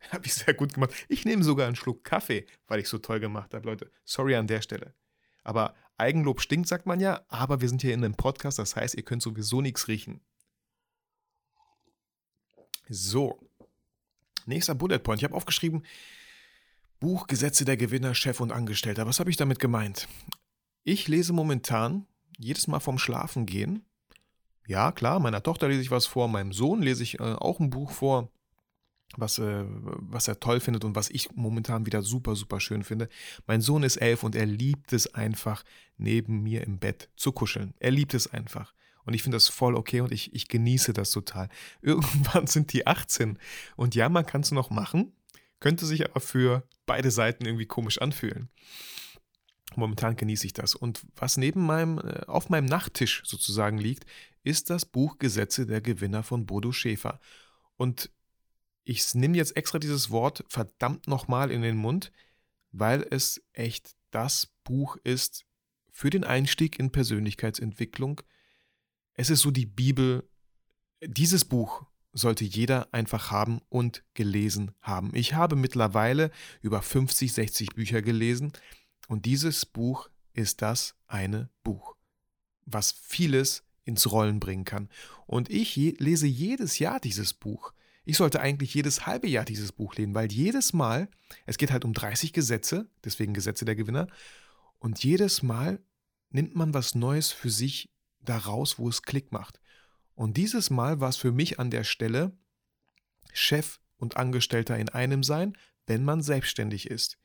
Habe 0.11 0.25
ich 0.25 0.33
sehr 0.33 0.53
gut 0.53 0.73
gemacht. 0.73 0.93
Ich 1.07 1.25
nehme 1.25 1.43
sogar 1.43 1.67
einen 1.67 1.75
Schluck 1.75 2.03
Kaffee, 2.03 2.45
weil 2.67 2.79
ich 2.79 2.89
so 2.89 2.97
toll 2.97 3.19
gemacht 3.19 3.53
habe, 3.53 3.67
Leute. 3.67 3.91
Sorry 4.03 4.35
an 4.35 4.47
der 4.47 4.61
Stelle. 4.61 4.95
Aber 5.43 5.75
Eigenlob 5.97 6.41
stinkt, 6.41 6.67
sagt 6.67 6.85
man 6.85 6.99
ja. 6.99 7.25
Aber 7.27 7.61
wir 7.61 7.69
sind 7.69 7.81
hier 7.81 7.93
in 7.93 8.03
einem 8.03 8.15
Podcast, 8.15 8.59
das 8.59 8.75
heißt, 8.75 8.95
ihr 8.95 9.03
könnt 9.03 9.21
sowieso 9.21 9.61
nichts 9.61 9.87
riechen. 9.87 10.21
So. 12.89 13.39
Nächster 14.45 14.75
Bullet 14.75 14.99
Point. 14.99 15.21
Ich 15.21 15.23
habe 15.23 15.35
aufgeschrieben, 15.35 15.83
Buch 16.99 17.27
Gesetze 17.27 17.65
der 17.65 17.77
Gewinner, 17.77 18.13
Chef 18.15 18.39
und 18.39 18.51
Angestellter. 18.51 19.05
Was 19.05 19.19
habe 19.19 19.29
ich 19.29 19.37
damit 19.37 19.59
gemeint? 19.59 20.07
Ich 20.87 21.07
lese 21.07 21.33
momentan 21.33 22.05
jedes 22.37 22.67
Mal 22.67 22.79
vorm 22.79 22.99
Schlafen 22.99 23.47
gehen. 23.47 23.83
Ja, 24.67 24.91
klar, 24.91 25.19
meiner 25.19 25.41
Tochter 25.41 25.67
lese 25.67 25.81
ich 25.81 25.89
was 25.89 26.05
vor, 26.05 26.27
meinem 26.27 26.53
Sohn 26.53 26.83
lese 26.83 27.01
ich 27.01 27.19
äh, 27.19 27.23
auch 27.23 27.59
ein 27.59 27.71
Buch 27.71 27.89
vor, 27.89 28.31
was, 29.17 29.39
äh, 29.39 29.65
was 29.67 30.27
er 30.27 30.39
toll 30.39 30.59
findet 30.59 30.85
und 30.85 30.95
was 30.95 31.09
ich 31.09 31.31
momentan 31.35 31.87
wieder 31.87 32.03
super, 32.03 32.35
super 32.35 32.59
schön 32.59 32.83
finde. 32.83 33.09
Mein 33.47 33.61
Sohn 33.61 33.81
ist 33.81 33.97
elf 33.97 34.21
und 34.21 34.35
er 34.35 34.45
liebt 34.45 34.93
es 34.93 35.11
einfach, 35.15 35.63
neben 35.97 36.43
mir 36.43 36.63
im 36.63 36.77
Bett 36.77 37.09
zu 37.15 37.31
kuscheln. 37.31 37.73
Er 37.79 37.89
liebt 37.89 38.13
es 38.13 38.27
einfach. 38.27 38.75
Und 39.05 39.15
ich 39.15 39.23
finde 39.23 39.37
das 39.37 39.47
voll 39.47 39.75
okay 39.75 40.01
und 40.01 40.11
ich, 40.11 40.35
ich 40.35 40.49
genieße 40.49 40.93
das 40.93 41.09
total. 41.09 41.49
Irgendwann 41.81 42.45
sind 42.45 42.73
die 42.73 42.85
18 42.85 43.39
und 43.75 43.95
ja, 43.95 44.07
man 44.07 44.27
kann 44.27 44.41
es 44.41 44.51
noch 44.51 44.69
machen, 44.69 45.13
könnte 45.59 45.87
sich 45.87 46.07
aber 46.07 46.19
für 46.19 46.61
beide 46.85 47.09
Seiten 47.09 47.45
irgendwie 47.45 47.65
komisch 47.65 47.99
anfühlen. 47.99 48.49
Momentan 49.77 50.15
genieße 50.15 50.47
ich 50.47 50.53
das. 50.53 50.75
Und 50.75 51.05
was 51.15 51.37
neben 51.37 51.65
meinem, 51.65 51.99
äh, 51.99 52.25
auf 52.27 52.49
meinem 52.49 52.65
Nachttisch 52.65 53.23
sozusagen 53.25 53.77
liegt, 53.77 54.05
ist 54.43 54.69
das 54.69 54.85
Buch 54.85 55.17
Gesetze 55.17 55.65
der 55.65 55.81
Gewinner 55.81 56.23
von 56.23 56.45
Bodo 56.45 56.71
Schäfer. 56.71 57.19
Und 57.77 58.11
ich 58.83 59.13
nehme 59.15 59.37
jetzt 59.37 59.57
extra 59.57 59.79
dieses 59.79 60.11
Wort 60.11 60.45
verdammt 60.47 61.07
nochmal 61.07 61.51
in 61.51 61.63
den 61.63 61.75
Mund, 61.75 62.11
weil 62.71 63.05
es 63.09 63.43
echt 63.53 63.95
das 64.11 64.53
Buch 64.63 64.97
ist 65.03 65.45
für 65.91 66.09
den 66.09 66.23
Einstieg 66.23 66.77
in 66.77 66.91
Persönlichkeitsentwicklung. 66.91 68.21
Es 69.13 69.29
ist 69.29 69.41
so 69.41 69.51
die 69.51 69.65
Bibel. 69.65 70.29
Dieses 71.01 71.45
Buch 71.45 71.83
sollte 72.13 72.45
jeder 72.45 72.93
einfach 72.93 73.31
haben 73.31 73.61
und 73.69 74.03
gelesen 74.13 74.71
haben. 74.81 75.11
Ich 75.15 75.33
habe 75.33 75.55
mittlerweile 75.55 76.31
über 76.61 76.81
50, 76.81 77.33
60 77.33 77.69
Bücher 77.75 78.01
gelesen 78.01 78.53
und 79.07 79.25
dieses 79.25 79.65
Buch 79.65 80.09
ist 80.33 80.61
das 80.61 80.95
eine 81.07 81.49
Buch, 81.63 81.95
was 82.65 82.91
vieles 82.91 83.63
ins 83.83 84.11
Rollen 84.11 84.39
bringen 84.39 84.65
kann. 84.65 84.89
Und 85.27 85.49
ich 85.49 85.75
lese 85.75 86.27
jedes 86.27 86.79
Jahr 86.79 86.99
dieses 86.99 87.33
Buch. 87.33 87.73
Ich 88.03 88.17
sollte 88.17 88.39
eigentlich 88.39 88.73
jedes 88.73 89.05
halbe 89.05 89.27
Jahr 89.27 89.45
dieses 89.45 89.71
Buch 89.71 89.95
lesen, 89.95 90.13
weil 90.13 90.31
jedes 90.31 90.73
Mal, 90.73 91.09
es 91.45 91.57
geht 91.57 91.71
halt 91.71 91.85
um 91.85 91.93
30 91.93 92.33
Gesetze, 92.33 92.87
deswegen 93.03 93.33
Gesetze 93.33 93.65
der 93.65 93.75
Gewinner, 93.75 94.07
und 94.79 95.03
jedes 95.03 95.41
Mal 95.41 95.79
nimmt 96.29 96.55
man 96.55 96.73
was 96.73 96.95
Neues 96.95 97.31
für 97.31 97.49
sich 97.49 97.89
daraus, 98.19 98.77
wo 98.77 98.89
es 98.89 99.01
Klick 99.01 99.31
macht. 99.31 99.59
Und 100.13 100.37
dieses 100.37 100.69
Mal 100.69 100.99
war 100.99 101.09
es 101.09 101.17
für 101.17 101.31
mich 101.31 101.59
an 101.59 101.71
der 101.71 101.83
Stelle, 101.83 102.37
Chef 103.33 103.79
und 103.97 104.17
Angestellter 104.17 104.77
in 104.77 104.89
einem 104.89 105.23
sein, 105.23 105.57
wenn 105.87 106.03
man 106.03 106.21
selbstständig 106.21 106.89
ist. 106.89 107.17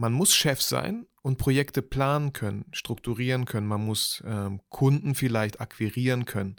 Man 0.00 0.14
muss 0.14 0.34
Chef 0.34 0.62
sein 0.62 1.06
und 1.20 1.36
Projekte 1.36 1.82
planen 1.82 2.32
können, 2.32 2.64
strukturieren 2.72 3.44
können, 3.44 3.66
man 3.66 3.84
muss 3.84 4.22
ähm, 4.24 4.62
Kunden 4.70 5.14
vielleicht 5.14 5.60
akquirieren 5.60 6.24
können. 6.24 6.56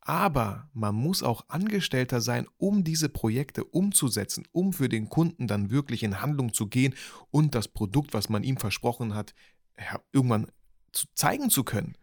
Aber 0.00 0.70
man 0.72 0.94
muss 0.94 1.22
auch 1.22 1.44
Angestellter 1.48 2.22
sein, 2.22 2.46
um 2.56 2.82
diese 2.82 3.10
Projekte 3.10 3.64
umzusetzen, 3.64 4.48
um 4.52 4.72
für 4.72 4.88
den 4.88 5.10
Kunden 5.10 5.46
dann 5.46 5.70
wirklich 5.70 6.02
in 6.02 6.22
Handlung 6.22 6.54
zu 6.54 6.68
gehen 6.68 6.94
und 7.30 7.54
das 7.54 7.68
Produkt, 7.68 8.14
was 8.14 8.30
man 8.30 8.44
ihm 8.44 8.56
versprochen 8.56 9.14
hat, 9.14 9.34
irgendwann 10.10 10.50
zu 10.92 11.06
zeigen 11.14 11.50
zu 11.50 11.64
können. 11.64 11.98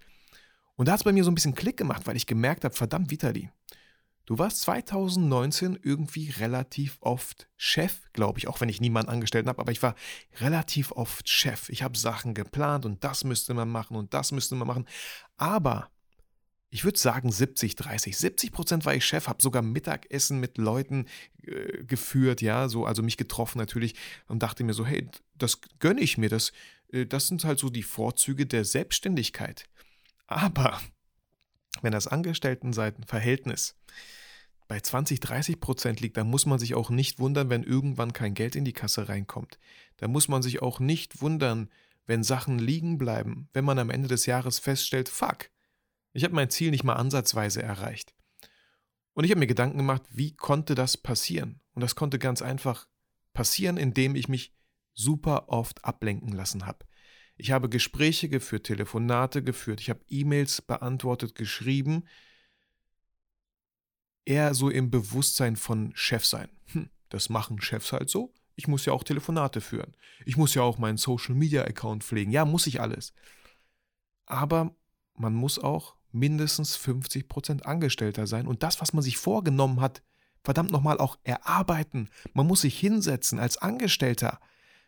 Und 0.76 0.86
da 0.86 0.92
hat 0.92 1.00
es 1.00 1.06
bei 1.06 1.12
mir 1.12 1.24
so 1.24 1.32
ein 1.32 1.36
bisschen 1.36 1.56
Klick 1.56 1.78
gemacht, 1.78 2.06
weil 2.06 2.18
ich 2.18 2.28
gemerkt 2.28 2.64
habe, 2.64 2.76
verdammt, 2.76 3.10
Vitali, 3.10 3.50
Du 4.28 4.38
warst 4.38 4.60
2019 4.62 5.80
irgendwie 5.82 6.30
relativ 6.32 6.98
oft 7.00 7.48
Chef, 7.56 8.12
glaube 8.12 8.40
ich, 8.40 8.50
auch 8.50 8.60
wenn 8.60 8.68
ich 8.68 8.82
niemanden 8.82 9.10
angestellt 9.10 9.48
habe, 9.48 9.60
aber 9.60 9.72
ich 9.72 9.82
war 9.82 9.96
relativ 10.42 10.92
oft 10.92 11.30
Chef. 11.30 11.70
Ich 11.70 11.82
habe 11.82 11.98
Sachen 11.98 12.34
geplant 12.34 12.86
und 12.86 13.06
das 13.06 13.24
müsste 13.24 13.54
man 13.54 13.70
machen 13.70 13.96
und 13.96 14.14
das 14.14 14.34
müsste 14.34 14.56
man 14.56 14.68
machen. 14.68 14.86
Aber 15.38 15.90
ich 16.70 16.84
würde 16.84 17.00
sagen 17.00 17.32
70, 17.32 17.78
30. 17.78 18.18
70 18.18 18.52
Prozent 18.52 18.86
war 18.86 18.94
ich 18.94 19.06
Chef, 19.06 19.30
habe 19.30 19.42
sogar 19.42 19.62
Mittagessen 19.62 20.42
mit 20.42 20.58
Leuten 20.58 21.06
äh, 21.44 21.86
geführt, 21.86 22.42
ja, 22.42 22.68
so, 22.68 22.86
also 22.86 23.02
mich 23.04 23.16
getroffen 23.16 23.60
natürlich 23.60 23.96
und 24.28 24.44
dachte 24.44 24.66
mir 24.66 24.74
so, 24.74 24.86
hey, 24.86 25.10
das 25.36 25.62
gönne 25.80 26.02
ich 26.02 26.18
mir, 26.18 26.28
das, 26.28 26.52
äh, 26.92 27.06
das 27.06 27.28
sind 27.28 27.46
halt 27.46 27.60
so 27.60 27.70
die 27.70 27.82
Vorzüge 27.82 28.46
der 28.46 28.66
Selbstständigkeit. 28.66 29.70
Aber 30.26 30.82
wenn 31.82 31.94
das 31.94 32.08
Angestelltenseitenverhältnis 32.08 33.76
bei 34.68 34.80
20, 34.80 35.20
30 35.20 35.60
Prozent 35.60 36.02
liegt, 36.02 36.18
dann 36.18 36.30
muss 36.30 36.46
man 36.46 36.60
sich 36.60 36.76
auch 36.76 36.90
nicht 36.90 37.20
wundern, 37.20 37.50
wenn 37.50 37.64
irgendwann 37.64 38.14
kein 38.14 38.34
Geld 38.34 38.56
in 38.56 38.66
die 38.66 38.74
Kasse 38.74 39.08
reinkommt. 39.10 39.60
Da 39.98 40.08
muss 40.08 40.28
man 40.28 40.42
sich 40.42 40.62
auch 40.62 40.80
nicht 40.80 41.22
wundern, 41.22 41.70
wenn 42.06 42.24
Sachen 42.24 42.60
liegen 42.60 42.98
bleiben, 42.98 43.50
wenn 43.54 43.66
man 43.66 43.80
am 43.80 43.90
Ende 43.90 44.08
des 44.08 44.26
Jahres 44.26 44.60
feststellt, 44.60 45.10
fuck, 45.10 45.50
ich 46.14 46.24
habe 46.24 46.36
mein 46.36 46.50
Ziel 46.50 46.72
nicht 46.72 46.84
mal 46.84 46.94
ansatzweise 46.94 47.62
erreicht. 47.62 48.14
Und 49.14 49.24
ich 49.24 49.32
habe 49.32 49.40
mir 49.40 49.48
Gedanken 49.48 49.78
gemacht, 49.78 50.04
wie 50.12 50.36
konnte 50.36 50.76
das 50.76 50.98
passieren? 50.98 51.60
Und 51.74 51.82
das 51.82 51.96
konnte 51.96 52.20
ganz 52.20 52.42
einfach 52.42 52.88
passieren, 53.34 53.78
indem 53.78 54.16
ich 54.16 54.28
mich 54.28 54.54
super 54.94 55.50
oft 55.50 55.86
ablenken 55.86 56.32
lassen 56.32 56.66
habe. 56.66 56.86
Ich 57.36 57.52
habe 57.52 57.70
Gespräche 57.70 58.30
geführt, 58.30 58.66
Telefonate 58.66 59.44
geführt, 59.44 59.80
ich 59.80 59.90
habe 59.90 60.04
E-Mails 60.10 60.62
beantwortet, 60.62 61.36
geschrieben, 61.36 62.06
eher 64.28 64.54
so 64.54 64.70
im 64.70 64.92
Bewusstsein 64.92 65.56
von 65.56 65.92
Chefsein. 65.96 66.50
Hm, 66.74 66.90
das 67.10 67.30
machen 67.30 67.62
Chefs 67.62 67.92
halt 67.92 68.10
so. 68.10 68.34
Ich 68.56 68.68
muss 68.68 68.86
ja 68.86 68.94
auch 68.94 69.04
Telefonate 69.04 69.62
führen. 69.62 69.96
Ich 70.26 70.36
muss 70.36 70.54
ja 70.54 70.64
auch 70.64 70.78
meinen 70.78 70.98
Social 70.98 71.36
Media 71.36 71.64
Account 71.64 72.04
pflegen. 72.04 72.32
Ja, 72.32 72.44
muss 72.44 72.68
ich 72.68 72.82
alles. 72.82 73.14
Aber 74.26 74.76
man 75.16 75.34
muss 75.34 75.60
auch 75.60 75.96
mindestens 76.12 76.78
50% 76.78 77.62
Angestellter 77.62 78.28
sein 78.28 78.48
und 78.48 78.64
das, 78.64 78.82
was 78.82 78.94
man 78.94 79.04
sich 79.04 79.18
vorgenommen 79.18 79.80
hat, 79.80 80.02
verdammt 80.44 80.72
nochmal 80.72 80.98
auch 80.98 81.18
erarbeiten. 81.24 82.10
Man 82.34 82.48
muss 82.48 82.62
sich 82.62 82.80
hinsetzen 82.80 83.40
als 83.40 83.58
Angestellter. 83.58 84.40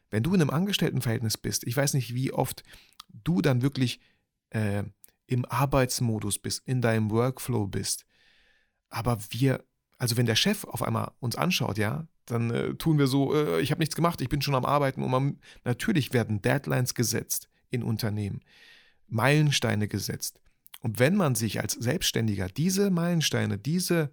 Wenn 0.09 0.23
du 0.23 0.33
in 0.33 0.41
einem 0.41 0.49
Angestelltenverhältnis 0.49 1.37
bist, 1.37 1.65
ich 1.67 1.77
weiß 1.77 1.93
nicht, 1.93 2.13
wie 2.15 2.31
oft 2.31 2.63
du 3.09 3.41
dann 3.41 3.61
wirklich 3.61 3.99
äh, 4.49 4.83
im 5.27 5.45
Arbeitsmodus 5.45 6.39
bist, 6.39 6.67
in 6.67 6.81
deinem 6.81 7.11
Workflow 7.11 7.67
bist, 7.67 8.05
aber 8.89 9.17
wir, 9.29 9.63
also 9.97 10.17
wenn 10.17 10.25
der 10.25 10.35
Chef 10.35 10.63
auf 10.63 10.81
einmal 10.81 11.11
uns 11.19 11.35
anschaut, 11.35 11.77
ja, 11.77 12.07
dann 12.25 12.51
äh, 12.51 12.75
tun 12.75 12.97
wir 12.97 13.07
so, 13.07 13.33
äh, 13.35 13.61
ich 13.61 13.71
habe 13.71 13.79
nichts 13.79 13.95
gemacht, 13.95 14.21
ich 14.21 14.29
bin 14.29 14.41
schon 14.41 14.55
am 14.55 14.65
Arbeiten. 14.65 15.03
Und 15.03 15.11
man, 15.11 15.39
natürlich 15.63 16.13
werden 16.13 16.41
Deadlines 16.41 16.93
gesetzt 16.93 17.49
in 17.69 17.83
Unternehmen, 17.83 18.41
Meilensteine 19.07 19.87
gesetzt. 19.87 20.39
Und 20.81 20.99
wenn 20.99 21.15
man 21.15 21.35
sich 21.35 21.59
als 21.59 21.73
Selbstständiger 21.73 22.47
diese 22.47 22.89
Meilensteine, 22.89 23.57
diese, 23.57 24.11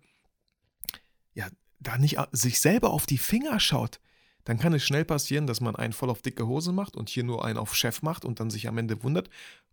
ja, 1.35 1.49
da 1.79 1.99
nicht 1.99 2.19
sich 2.33 2.61
selber 2.61 2.91
auf 2.91 3.07
die 3.07 3.19
Finger 3.19 3.61
schaut, 3.61 4.01
dann 4.45 4.59
kann 4.59 4.73
es 4.75 4.85
schnell 4.85 5.05
passieren, 5.05 5.47
dass 5.47 5.61
man 5.61 5.77
einen 5.77 5.93
voll 5.93 6.11
auf 6.11 6.23
dicke 6.23 6.47
Hose 6.47 6.73
macht 6.73 6.97
und 6.97 7.09
hier 7.09 7.25
nur 7.25 7.45
einen 7.45 7.59
auf 7.59 7.75
Chef 7.75 8.03
macht 8.03 8.25
und 8.25 8.41
dann 8.41 8.51
sich 8.51 8.69
am 8.69 8.79
Ende 8.79 9.03
wundert, 9.03 9.29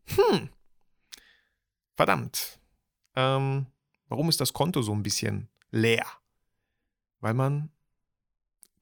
hm, 0.05 0.49
verdammt, 1.95 2.59
ähm, 3.15 3.67
Warum 4.13 4.29
ist 4.29 4.39
das 4.39 4.53
Konto 4.53 4.83
so 4.83 4.93
ein 4.93 5.01
bisschen 5.01 5.47
leer? 5.71 6.05
Weil 7.19 7.33
man 7.33 7.71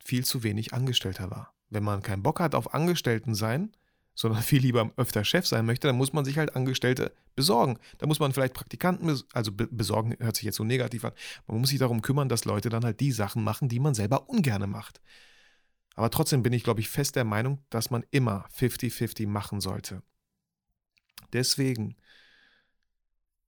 viel 0.04 0.26
zu 0.26 0.44
wenig 0.44 0.74
Angestellter 0.74 1.32
war. 1.32 1.54
Wenn 1.70 1.86
man 1.86 2.02
keinen 2.02 2.22
Bock 2.22 2.42
hat 2.42 2.54
auf 2.54 2.74
Angestellten 2.74 3.34
sein, 3.34 3.72
sondern 4.14 4.44
viel 4.44 4.62
lieber 4.62 4.92
öfter 4.98 5.24
Chef 5.24 5.48
sein 5.48 5.66
möchte, 5.66 5.88
dann 5.88 5.96
muss 5.96 6.12
man 6.12 6.26
sich 6.26 6.38
halt 6.38 6.58
Angestellte 6.58 7.14
besorgen. 7.34 7.80
Da 8.00 8.08
muss 8.08 8.20
man 8.20 8.34
vielleicht 8.34 8.54
Praktikanten, 8.54 9.22
also 9.32 9.54
besorgen 9.54 10.18
hört 10.20 10.36
sich 10.36 10.44
jetzt 10.44 10.58
so 10.58 10.66
negativ 10.66 11.06
an. 11.06 11.14
Man 11.48 11.62
muss 11.62 11.70
sich 11.70 11.80
darum 11.80 12.02
kümmern, 12.02 12.28
dass 12.28 12.44
Leute 12.44 12.68
dann 12.68 12.84
halt 12.84 13.00
die 13.00 13.14
Sachen 13.14 13.42
machen, 13.42 13.70
die 13.70 13.80
man 13.80 13.94
selber 13.94 14.28
ungerne 14.28 14.68
macht. 14.68 15.00
Aber 15.96 16.10
trotzdem 16.10 16.44
bin 16.44 16.52
ich, 16.52 16.66
glaube 16.66 16.82
ich, 16.82 16.90
fest 16.90 17.16
der 17.16 17.24
Meinung, 17.24 17.64
dass 17.70 17.90
man 17.90 18.04
immer 18.12 18.50
50-50 18.60 19.30
machen 19.30 19.62
sollte. 19.62 20.04
Deswegen, 21.32 21.96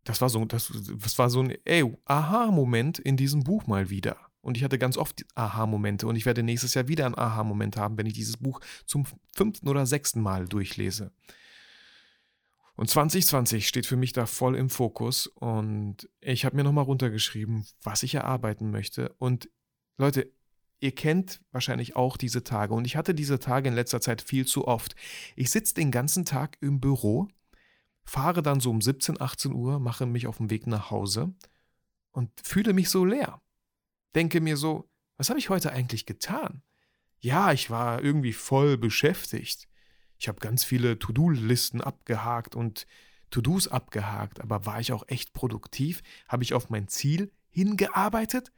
das 0.04 0.22
war 0.22 0.30
so, 0.30 0.44
das, 0.46 0.72
das 1.00 1.18
war 1.18 1.30
so 1.30 1.42
ein 1.42 1.58
Aha-Moment 2.06 3.00
in 3.00 3.18
diesem 3.18 3.44
Buch 3.44 3.68
mal 3.68 3.90
wieder. 3.90 4.18
Und 4.42 4.58
ich 4.58 4.64
hatte 4.64 4.78
ganz 4.78 4.98
oft 4.98 5.26
Aha-Momente 5.36 6.06
und 6.06 6.18
ich 6.18 6.26
werde 6.26 6.44
nächstes 6.44 6.74
Jahr 6.74 6.90
wieder 6.90 7.06
einen 7.06 7.18
Aha-Moment 7.18 7.78
haben, 7.78 7.98
wenn 7.98 8.06
ich 8.06 8.14
dieses 8.14 8.38
Buch 8.38 8.60
zum 8.86 9.06
fünften 9.34 9.70
oder 9.70 9.86
sechsten 9.86 10.22
Mal 10.22 10.48
durchlese. 10.48 11.14
Und 12.76 12.90
2020 12.90 13.68
steht 13.68 13.86
für 13.86 13.96
mich 13.96 14.14
da 14.14 14.26
voll 14.26 14.58
im 14.58 14.70
Fokus 14.70 15.28
und 15.28 16.10
ich 16.20 16.44
habe 16.44 16.56
mir 16.56 16.64
nochmal 16.64 16.84
runtergeschrieben, 16.84 17.66
was 17.84 18.04
ich 18.04 18.16
erarbeiten 18.16 18.72
möchte. 18.72 19.14
Und 19.20 19.50
Leute, 19.98 20.30
ihr 20.80 20.94
kennt 20.94 21.40
wahrscheinlich 21.52 21.96
auch 21.96 22.18
diese 22.18 22.44
Tage 22.44 22.74
und 22.74 22.86
ich 22.86 22.98
hatte 22.98 23.14
diese 23.14 23.40
Tage 23.40 23.70
in 23.70 23.76
letzter 23.76 24.02
Zeit 24.02 24.22
viel 24.22 24.46
zu 24.46 24.68
oft. 24.68 24.96
Ich 25.36 25.52
sitze 25.52 25.76
den 25.76 25.92
ganzen 25.92 26.26
Tag 26.26 26.58
im 26.60 26.82
Büro, 26.82 27.30
fahre 28.06 28.42
dann 28.42 28.60
so 28.60 28.70
um 28.70 28.82
17, 28.82 29.20
18 29.20 29.54
Uhr, 29.54 29.80
mache 29.80 30.06
mich 30.06 30.28
auf 30.28 30.38
den 30.38 30.50
Weg 30.50 30.68
nach 30.68 30.92
Hause 30.92 31.34
und 32.12 32.30
fühle 32.44 32.74
mich 32.74 32.90
so 32.90 33.06
leer 33.06 33.42
denke 34.16 34.42
mir 34.42 34.58
so, 34.58 34.90
was 35.18 35.30
habe 35.30 35.40
ich 35.40 35.50
heute 35.50 35.72
eigentlich 35.72 36.06
getan? 36.06 36.62
Ja, 37.20 37.52
ich 37.52 37.70
war 37.70 38.04
irgendwie 38.04 38.34
voll 38.34 38.78
beschäftigt. 38.78 39.68
Ich 40.18 40.28
habe 40.28 40.40
ganz 40.40 40.64
viele 40.64 41.00
To-Do-Listen 41.00 41.82
abgehakt 41.82 42.56
und 42.56 42.86
To-Dos 43.30 43.68
abgehakt, 43.68 44.42
aber 44.42 44.66
war 44.66 44.80
ich 44.80 44.92
auch 44.92 45.04
echt 45.08 45.34
produktiv? 45.34 46.02
Habe 46.28 46.44
ich 46.44 46.54
auf 46.54 46.70
mein 46.70 46.88
Ziel 46.88 47.32
hingearbeitet? 47.50 48.52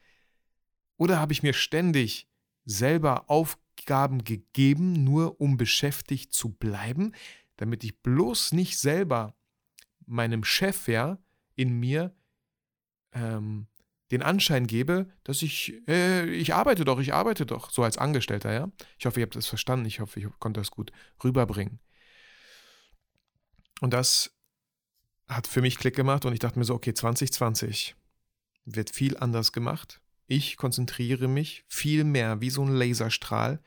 Oder 0.98 1.20
habe 1.20 1.34
ich 1.34 1.44
mir 1.44 1.54
ständig 1.54 2.28
selber 2.66 3.30
Aufgaben 3.30 4.24
gegeben, 4.24 5.04
nur 5.04 5.40
um 5.40 5.58
beschäftigt 5.58 6.34
zu 6.34 6.50
bleiben, 6.50 7.14
damit 7.58 7.84
ich 7.84 8.02
bloß 8.02 8.54
nicht 8.54 8.78
selber 8.78 9.36
meinem 10.06 10.44
Chef 10.44 10.88
ja 10.88 11.18
in 11.56 11.80
mir 11.80 12.16
ähm, 13.14 13.68
den 14.12 14.22
Anschein 14.22 14.68
gebe, 14.68 15.08
dass 15.24 15.42
ich, 15.42 15.82
äh, 15.88 16.30
ich 16.30 16.54
arbeite 16.54 16.86
doch, 16.86 17.00
ich 17.00 17.14
arbeite 17.14 17.46
doch, 17.46 17.72
so 17.72 17.84
als 17.84 17.98
Angestellter, 17.98 18.54
ja. 18.54 18.72
Ich 19.00 19.06
hoffe, 19.06 19.20
ihr 19.20 19.26
habt 19.26 19.36
das 19.36 19.48
verstanden, 19.48 19.86
ich 19.86 20.00
hoffe, 20.00 20.20
ich 20.20 20.28
konnte 20.40 20.60
das 20.60 20.70
gut 20.70 20.92
rüberbringen. 21.24 21.80
Und 23.82 23.94
das 23.94 24.32
hat 25.28 25.48
für 25.48 25.62
mich 25.62 25.78
Klick 25.78 25.96
gemacht 25.96 26.26
und 26.26 26.34
ich 26.34 26.40
dachte 26.40 26.60
mir 26.60 26.66
so, 26.66 26.76
okay, 26.76 26.94
2020 26.94 27.96
wird 28.66 28.90
viel 28.92 29.18
anders 29.18 29.52
gemacht. 29.52 30.02
Ich 30.28 30.58
konzentriere 30.58 31.28
mich 31.28 31.64
viel 31.68 32.04
mehr 32.04 32.42
wie 32.42 32.50
so 32.50 32.64
ein 32.64 32.76
Laserstrahl 32.76 33.62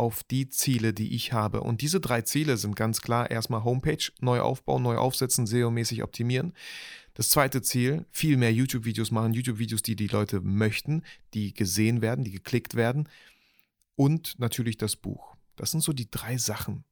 auf 0.00 0.24
die 0.24 0.48
Ziele, 0.48 0.94
die 0.94 1.14
ich 1.14 1.34
habe. 1.34 1.60
Und 1.60 1.82
diese 1.82 2.00
drei 2.00 2.22
Ziele 2.22 2.56
sind 2.56 2.74
ganz 2.74 3.02
klar 3.02 3.30
erstmal 3.30 3.64
Homepage 3.64 4.10
neu 4.20 4.40
aufbauen, 4.40 4.82
neu 4.82 4.96
aufsetzen, 4.96 5.46
SEO-mäßig 5.46 6.02
optimieren. 6.02 6.54
Das 7.12 7.28
zweite 7.28 7.60
Ziel, 7.60 8.06
viel 8.10 8.38
mehr 8.38 8.50
YouTube-Videos 8.50 9.10
machen, 9.10 9.34
YouTube-Videos, 9.34 9.82
die 9.82 9.96
die 9.96 10.06
Leute 10.06 10.40
möchten, 10.40 11.02
die 11.34 11.52
gesehen 11.52 12.00
werden, 12.00 12.24
die 12.24 12.30
geklickt 12.30 12.76
werden. 12.76 13.10
Und 13.94 14.38
natürlich 14.38 14.78
das 14.78 14.96
Buch. 14.96 15.36
Das 15.56 15.70
sind 15.70 15.82
so 15.82 15.92
die 15.92 16.10
drei 16.10 16.38
Sachen, 16.38 16.84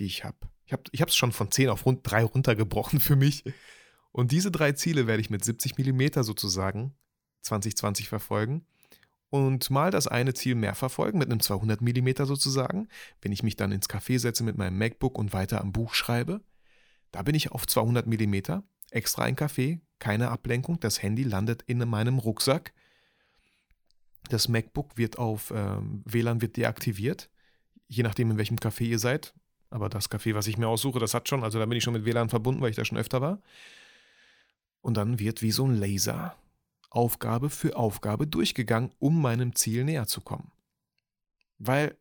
die 0.00 0.06
ich 0.06 0.24
habe. 0.24 0.48
Ich 0.90 1.00
habe 1.00 1.08
es 1.10 1.14
schon 1.14 1.30
von 1.30 1.48
10 1.48 1.68
auf 1.68 1.86
rund 1.86 2.00
3 2.02 2.24
runtergebrochen 2.24 2.98
für 2.98 3.14
mich. 3.14 3.44
Und 4.10 4.32
diese 4.32 4.50
drei 4.50 4.72
Ziele 4.72 5.06
werde 5.06 5.20
ich 5.20 5.30
mit 5.30 5.44
70 5.44 5.78
mm 5.78 6.22
sozusagen 6.22 6.92
2020 7.42 8.08
verfolgen 8.08 8.66
und 9.32 9.70
mal 9.70 9.90
das 9.90 10.08
eine 10.08 10.34
Ziel 10.34 10.54
mehr 10.54 10.74
verfolgen 10.74 11.16
mit 11.16 11.30
einem 11.30 11.40
200 11.40 11.80
mm 11.80 12.24
sozusagen, 12.24 12.88
wenn 13.22 13.32
ich 13.32 13.42
mich 13.42 13.56
dann 13.56 13.72
ins 13.72 13.88
Café 13.88 14.18
setze 14.18 14.44
mit 14.44 14.58
meinem 14.58 14.76
MacBook 14.76 15.18
und 15.18 15.32
weiter 15.32 15.62
am 15.62 15.72
Buch 15.72 15.94
schreibe. 15.94 16.42
Da 17.12 17.22
bin 17.22 17.34
ich 17.34 17.50
auf 17.50 17.66
200 17.66 18.06
mm 18.06 18.60
extra 18.90 19.22
ein 19.22 19.34
Café, 19.34 19.80
keine 19.98 20.28
Ablenkung, 20.28 20.80
das 20.80 21.02
Handy 21.02 21.22
landet 21.22 21.62
in 21.62 21.78
meinem 21.78 22.18
Rucksack. 22.18 22.74
Das 24.28 24.48
MacBook 24.48 24.98
wird 24.98 25.16
auf 25.16 25.50
äh, 25.50 25.78
WLAN 26.04 26.42
wird 26.42 26.58
deaktiviert, 26.58 27.30
je 27.88 28.02
nachdem 28.02 28.32
in 28.32 28.36
welchem 28.36 28.58
Café 28.58 28.82
ihr 28.82 28.98
seid. 28.98 29.32
Aber 29.70 29.88
das 29.88 30.10
Café, 30.10 30.34
was 30.34 30.46
ich 30.46 30.58
mir 30.58 30.68
aussuche, 30.68 30.98
das 30.98 31.14
hat 31.14 31.30
schon, 31.30 31.42
also 31.42 31.58
da 31.58 31.64
bin 31.64 31.78
ich 31.78 31.84
schon 31.84 31.94
mit 31.94 32.04
WLAN 32.04 32.28
verbunden, 32.28 32.60
weil 32.60 32.68
ich 32.68 32.76
da 32.76 32.84
schon 32.84 32.98
öfter 32.98 33.22
war. 33.22 33.40
Und 34.82 34.98
dann 34.98 35.18
wird 35.18 35.40
wie 35.40 35.52
so 35.52 35.66
ein 35.66 35.74
Laser 35.74 36.36
Aufgabe 36.92 37.50
für 37.50 37.76
Aufgabe 37.76 38.26
durchgegangen, 38.26 38.92
um 38.98 39.20
meinem 39.20 39.54
Ziel 39.54 39.84
näher 39.84 40.06
zu 40.06 40.20
kommen. 40.20 40.52
Weil 41.58 41.96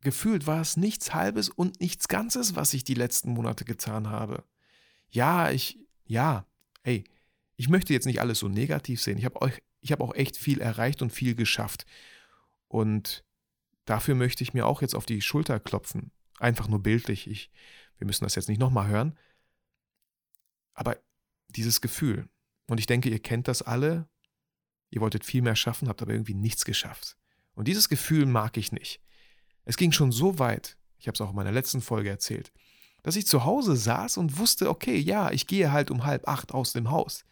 gefühlt 0.00 0.46
war 0.46 0.60
es 0.60 0.76
nichts 0.76 1.14
Halbes 1.14 1.48
und 1.50 1.80
nichts 1.80 2.08
Ganzes, 2.08 2.56
was 2.56 2.72
ich 2.72 2.84
die 2.84 2.94
letzten 2.94 3.32
Monate 3.32 3.64
getan 3.64 4.08
habe. 4.08 4.44
Ja, 5.10 5.50
ich, 5.50 5.78
ja, 6.06 6.46
ey, 6.82 7.04
ich 7.56 7.68
möchte 7.68 7.92
jetzt 7.92 8.06
nicht 8.06 8.20
alles 8.20 8.38
so 8.38 8.48
negativ 8.48 9.02
sehen. 9.02 9.18
Ich 9.18 9.26
habe 9.26 9.42
auch, 9.42 9.50
hab 9.84 10.00
auch 10.00 10.14
echt 10.14 10.36
viel 10.36 10.60
erreicht 10.60 11.02
und 11.02 11.10
viel 11.10 11.34
geschafft. 11.34 11.84
Und 12.68 13.24
dafür 13.84 14.14
möchte 14.14 14.42
ich 14.42 14.54
mir 14.54 14.66
auch 14.66 14.80
jetzt 14.80 14.94
auf 14.94 15.04
die 15.04 15.20
Schulter 15.20 15.60
klopfen. 15.60 16.12
Einfach 16.38 16.68
nur 16.68 16.82
bildlich. 16.82 17.28
Ich, 17.28 17.50
wir 17.98 18.06
müssen 18.06 18.24
das 18.24 18.36
jetzt 18.36 18.48
nicht 18.48 18.60
nochmal 18.60 18.88
hören. 18.88 19.18
Aber 20.72 20.96
dieses 21.48 21.82
Gefühl, 21.82 22.28
und 22.68 22.80
ich 22.80 22.86
denke, 22.86 23.10
ihr 23.10 23.18
kennt 23.18 23.48
das 23.48 23.60
alle, 23.60 24.08
ihr 24.90 25.00
wolltet 25.00 25.24
viel 25.24 25.42
mehr 25.42 25.56
schaffen, 25.56 25.88
habt 25.88 26.02
aber 26.02 26.12
irgendwie 26.12 26.34
nichts 26.34 26.64
geschafft. 26.64 27.16
Und 27.54 27.68
dieses 27.68 27.88
Gefühl 27.88 28.26
mag 28.26 28.56
ich 28.56 28.72
nicht. 28.72 29.00
Es 29.64 29.76
ging 29.76 29.92
schon 29.92 30.12
so 30.12 30.38
weit, 30.38 30.76
ich 30.98 31.06
habe 31.06 31.14
es 31.14 31.20
auch 31.20 31.30
in 31.30 31.36
meiner 31.36 31.52
letzten 31.52 31.80
Folge 31.80 32.10
erzählt, 32.10 32.52
dass 33.02 33.16
ich 33.16 33.26
zu 33.26 33.44
Hause 33.44 33.76
saß 33.76 34.18
und 34.18 34.38
wusste, 34.38 34.68
okay, 34.68 34.96
ja, 34.96 35.30
ich 35.30 35.46
gehe 35.46 35.72
halt 35.72 35.90
um 35.90 36.04
halb 36.04 36.28
acht 36.28 36.52
aus 36.52 36.72
dem 36.72 36.90
Haus. 36.90 37.24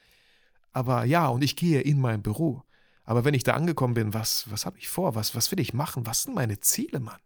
Aber 0.73 1.05
ja, 1.05 1.29
und 1.29 1.43
ich 1.43 1.57
gehe 1.57 1.81
in 1.81 2.01
mein 2.01 2.23
Büro. 2.23 2.63
Aber 3.05 3.25
wenn 3.25 3.35
ich 3.35 3.45
da 3.45 3.55
angekommen 3.55 3.95
bin, 3.95 4.15
was, 4.15 4.51
was 4.51 4.67
habe 4.67 4.79
ich 4.79 4.89
vor? 4.89 5.15
Was, 5.15 5.35
was 5.35 5.51
will 5.51 5.61
ich 5.61 5.75
machen? 5.75 6.07
Was 6.07 6.23
sind 6.23 6.35
meine 6.35 6.61
Ziele, 6.61 7.01
Mann? 7.01 7.21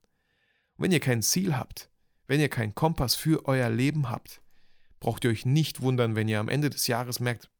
Und 0.76 0.84
wenn 0.84 0.92
ihr 0.92 1.00
kein 1.00 1.22
Ziel 1.22 1.56
habt, 1.56 1.90
wenn 2.26 2.40
ihr 2.40 2.48
keinen 2.48 2.74
Kompass 2.74 3.14
für 3.14 3.46
euer 3.46 3.68
Leben 3.68 4.08
habt, 4.08 4.40
braucht 5.00 5.24
ihr 5.24 5.30
euch 5.30 5.44
nicht 5.44 5.82
wundern, 5.82 6.14
wenn 6.14 6.28
ihr 6.28 6.38
am 6.38 6.48
Ende 6.48 6.70
des 6.70 6.86
Jahres 6.86 7.18
merkt, 7.20 7.50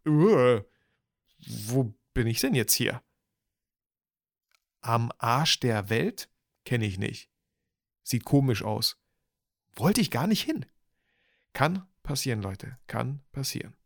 wo 1.44 1.94
bin 2.14 2.26
ich 2.26 2.40
denn 2.40 2.54
jetzt 2.54 2.74
hier? 2.74 3.02
Am 4.80 5.12
Arsch 5.18 5.60
der 5.60 5.88
Welt? 5.90 6.28
Kenne 6.64 6.86
ich 6.86 6.98
nicht. 6.98 7.30
Sieht 8.02 8.24
komisch 8.24 8.62
aus. 8.62 8.98
Wollte 9.74 10.00
ich 10.00 10.10
gar 10.10 10.26
nicht 10.26 10.42
hin. 10.42 10.66
Kann 11.52 11.86
passieren, 12.02 12.42
Leute, 12.42 12.78
kann 12.86 13.22
passieren. 13.32 13.76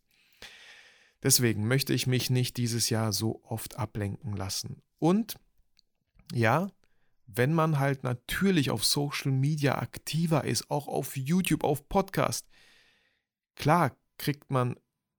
Deswegen 1.23 1.67
möchte 1.67 1.93
ich 1.93 2.07
mich 2.07 2.31
nicht 2.31 2.57
dieses 2.57 2.91
Jahr 2.91 3.13
so 3.13 3.43
oft 3.45 3.77
ablenken 3.77 4.37
lassen. 4.37 4.83
Und 4.99 5.39
ja, 6.33 6.71
wenn 7.27 7.53
man 7.53 7.79
halt 7.79 8.05
natürlich 8.05 8.71
auf 8.71 8.85
Social 8.85 9.33
Media 9.33 9.79
aktiver 9.79 10.45
ist, 10.45 10.71
auch 10.71 10.87
auf 10.87 11.17
YouTube, 11.17 11.65
auf 11.65 11.89
Podcast, 11.89 12.47
klar 13.57 13.97
kriegt 14.19 14.51
man 14.51 14.77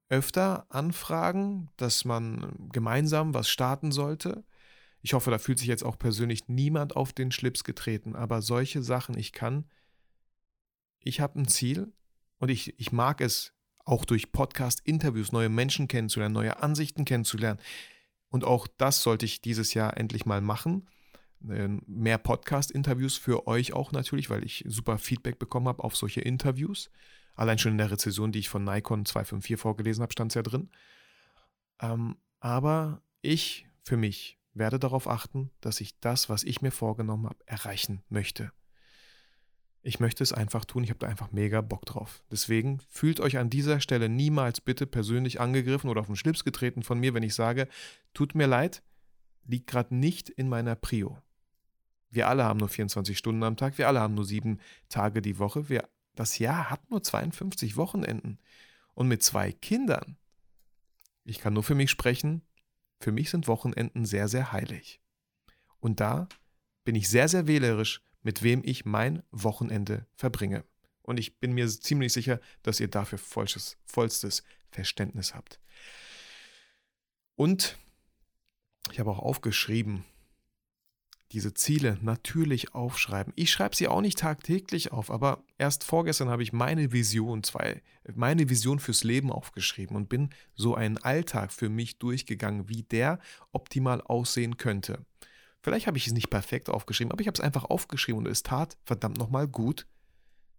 öfter 0.10 0.65
Anfragen, 0.70 1.70
dass 1.78 2.06
man 2.06 2.70
gemeinsam 2.72 3.34
was 3.34 3.50
starten 3.50 3.91
sollte. 3.91 4.43
Ich 5.02 5.13
hoffe, 5.13 5.32
da 5.32 5.38
fühlt 5.38 5.60
sich 5.60 5.67
jetzt 5.67 5.84
auch 5.84 6.00
persönlich 6.00 6.48
niemand 6.48 6.96
auf 6.96 7.13
den 7.13 7.32
Schlips 7.32 7.63
getreten, 7.63 8.15
aber 8.15 8.41
solche 8.41 8.82
Sachen, 8.82 9.17
ich 9.17 9.32
kann, 9.32 9.65
ich 11.00 11.20
habe 11.20 11.39
ein 11.39 11.48
Ziel, 11.48 11.91
und 12.39 12.50
ich, 12.50 12.80
ich 12.80 12.91
mag 12.91 13.22
es, 13.22 13.54
auch 13.86 14.04
durch 14.04 14.34
Podcast-Interviews 14.34 15.32
neue 15.32 15.50
Menschen 15.50 15.88
kennenzulernen, 15.88 16.34
neue 16.34 16.62
Ansichten 16.62 17.06
kennenzulernen. 17.06 17.60
Und 18.30 18.43
auch 18.43 18.67
das 18.67 19.02
sollte 19.02 19.26
ich 19.26 19.41
dieses 19.41 19.74
Jahr 19.74 19.96
endlich 19.96 20.26
mal 20.26 20.41
machen. 20.41 20.89
Ähm, 21.50 21.82
mehr 21.88 22.17
Podcast-Interviews 22.17 23.15
für 23.15 23.48
euch 23.48 23.72
auch 23.72 23.93
natürlich, 23.93 24.30
weil 24.30 24.43
ich 24.43 24.65
super 24.67 24.98
Feedback 24.98 25.39
bekommen 25.39 25.70
habe 25.70 25.84
auf 25.86 25.96
solche 25.96 26.20
Interviews. 26.20 26.89
Allein 27.38 27.60
schon 27.60 27.73
in 27.73 27.78
der 27.78 27.91
Rezession, 27.91 28.32
die 28.32 28.39
ich 28.39 28.50
von 28.50 28.63
Nikon 28.63 29.06
254 29.06 29.62
vorgelesen 29.62 30.02
habe, 30.02 30.12
stand 30.12 30.32
es 30.32 30.36
ja 30.36 30.41
drin. 30.41 30.69
Ähm, 31.80 32.17
aber 32.39 33.02
ich 33.21 33.67
für 33.84 33.95
mich 33.95 34.39
werde 34.54 34.80
darauf 34.80 35.08
achten, 35.08 35.52
dass 35.62 35.80
ich 35.80 36.00
das, 36.00 36.30
was 36.30 36.43
ich 36.43 36.63
mir 36.63 36.71
vorgenommen 36.71 37.28
habe, 37.28 37.38
erreichen 37.45 38.02
möchte. 38.10 38.52
Ich 39.84 40.00
möchte 40.00 40.23
es 40.23 40.34
einfach 40.34 40.65
tun, 40.65 40.84
ich 40.84 40.89
habe 40.89 41.00
da 41.00 41.08
einfach 41.08 41.32
mega 41.32 41.62
Bock 41.62 41.86
drauf. 41.86 42.23
Deswegen 42.32 42.80
fühlt 42.89 43.19
euch 43.19 43.38
an 43.38 43.52
dieser 43.52 43.80
Stelle 43.80 44.10
niemals 44.10 44.60
bitte 44.60 44.88
persönlich 44.88 45.39
angegriffen 45.39 45.91
oder 45.91 46.02
auf 46.02 46.08
den 46.08 46.15
Schlips 46.15 46.43
getreten 46.43 46.82
von 46.82 47.00
mir, 47.00 47.13
wenn 47.13 47.23
ich 47.23 47.36
sage, 47.36 47.67
tut 48.15 48.34
mir 48.34 48.47
leid, 48.47 48.82
liegt 49.45 49.67
gerade 49.67 49.95
nicht 49.95 50.30
in 50.30 50.50
meiner 50.50 50.76
Prio. 50.76 51.21
Wir 52.10 52.28
alle 52.28 52.45
haben 52.45 52.58
nur 52.58 52.69
24 52.69 53.15
Stunden 53.15 53.43
am 53.43 53.58
Tag, 53.58 53.78
wir 53.78 53.88
alle 53.88 54.00
haben 54.00 54.15
nur 54.15 54.26
sieben 54.26 54.60
Tage 54.89 55.21
die 55.21 55.38
Woche, 55.38 55.69
wir 55.69 55.88
das 56.19 56.39
Jahr 56.39 56.69
hat 56.69 56.89
nur 56.89 57.03
52 57.03 57.77
Wochenenden. 57.77 58.39
Und 58.93 59.08
mit 59.08 59.21
zwei 59.21 59.51
Kindern, 59.51 60.17
ich 61.23 61.39
kann 61.39 61.53
nur 61.53 61.63
für 61.63 61.75
mich 61.75 61.91
sprechen, 61.91 62.41
für 62.99 63.12
mich 63.12 63.30
sind 63.30 63.47
Wochenenden 63.47 64.06
sehr, 64.06 64.27
sehr 64.27 64.51
heilig. 64.51 65.01
Und 65.80 65.99
da 65.99 66.27
bin 66.84 66.95
ich 66.95 67.08
sehr, 67.08 67.27
sehr 67.27 67.45
wählerisch, 67.45 68.01
mit 68.23 68.41
wem 68.41 68.62
ich 68.65 68.86
mein 68.86 69.21
Wochenende 69.32 70.08
verbringe. 70.15 70.65
Und 71.03 71.19
ich 71.19 71.39
bin 71.39 71.53
mir 71.53 71.67
ziemlich 71.67 72.12
sicher, 72.12 72.41
dass 72.63 72.80
ihr 72.80 72.88
dafür 72.88 73.19
vollstes, 73.19 73.77
vollstes 73.86 74.43
Verständnis 74.71 75.36
habt. 75.36 75.60
Und 77.36 77.77
ich 78.91 78.99
habe 78.99 79.12
auch 79.12 79.19
aufgeschrieben, 79.19 80.03
diese 81.31 81.53
Ziele 81.53 81.97
natürlich 82.01 82.73
aufschreiben. 82.73 83.33
Ich 83.35 83.51
schreibe 83.51 83.75
sie 83.75 83.87
auch 83.87 84.01
nicht 84.01 84.19
tagtäglich 84.19 84.91
auf, 84.91 85.11
aber 85.11 85.43
erst 85.57 85.83
vorgestern 85.83 86.29
habe 86.29 86.43
ich 86.43 86.53
meine 86.53 86.93
Vision, 86.93 87.43
zwei, 87.43 87.81
meine 88.15 88.49
Vision 88.49 88.79
fürs 88.79 89.03
Leben 89.03 89.31
aufgeschrieben 89.31 89.95
und 89.97 90.07
bin 90.07 90.29
so 90.55 90.75
einen 90.75 90.97
Alltag 90.97 91.51
für 91.51 91.69
mich 91.69 91.99
durchgegangen, 91.99 92.69
wie 92.69 92.83
der 92.83 93.19
optimal 93.51 94.01
aussehen 94.01 94.57
könnte. 94.57 95.05
Vielleicht 95.61 95.87
habe 95.87 95.97
ich 95.97 96.07
es 96.07 96.13
nicht 96.13 96.29
perfekt 96.29 96.69
aufgeschrieben, 96.69 97.11
aber 97.11 97.21
ich 97.21 97.27
habe 97.27 97.35
es 97.35 97.41
einfach 97.41 97.65
aufgeschrieben 97.65 98.19
und 98.19 98.27
es 98.31 98.43
tat 98.43 98.77
verdammt 98.85 99.17
nochmal 99.17 99.47
gut, 99.49 99.85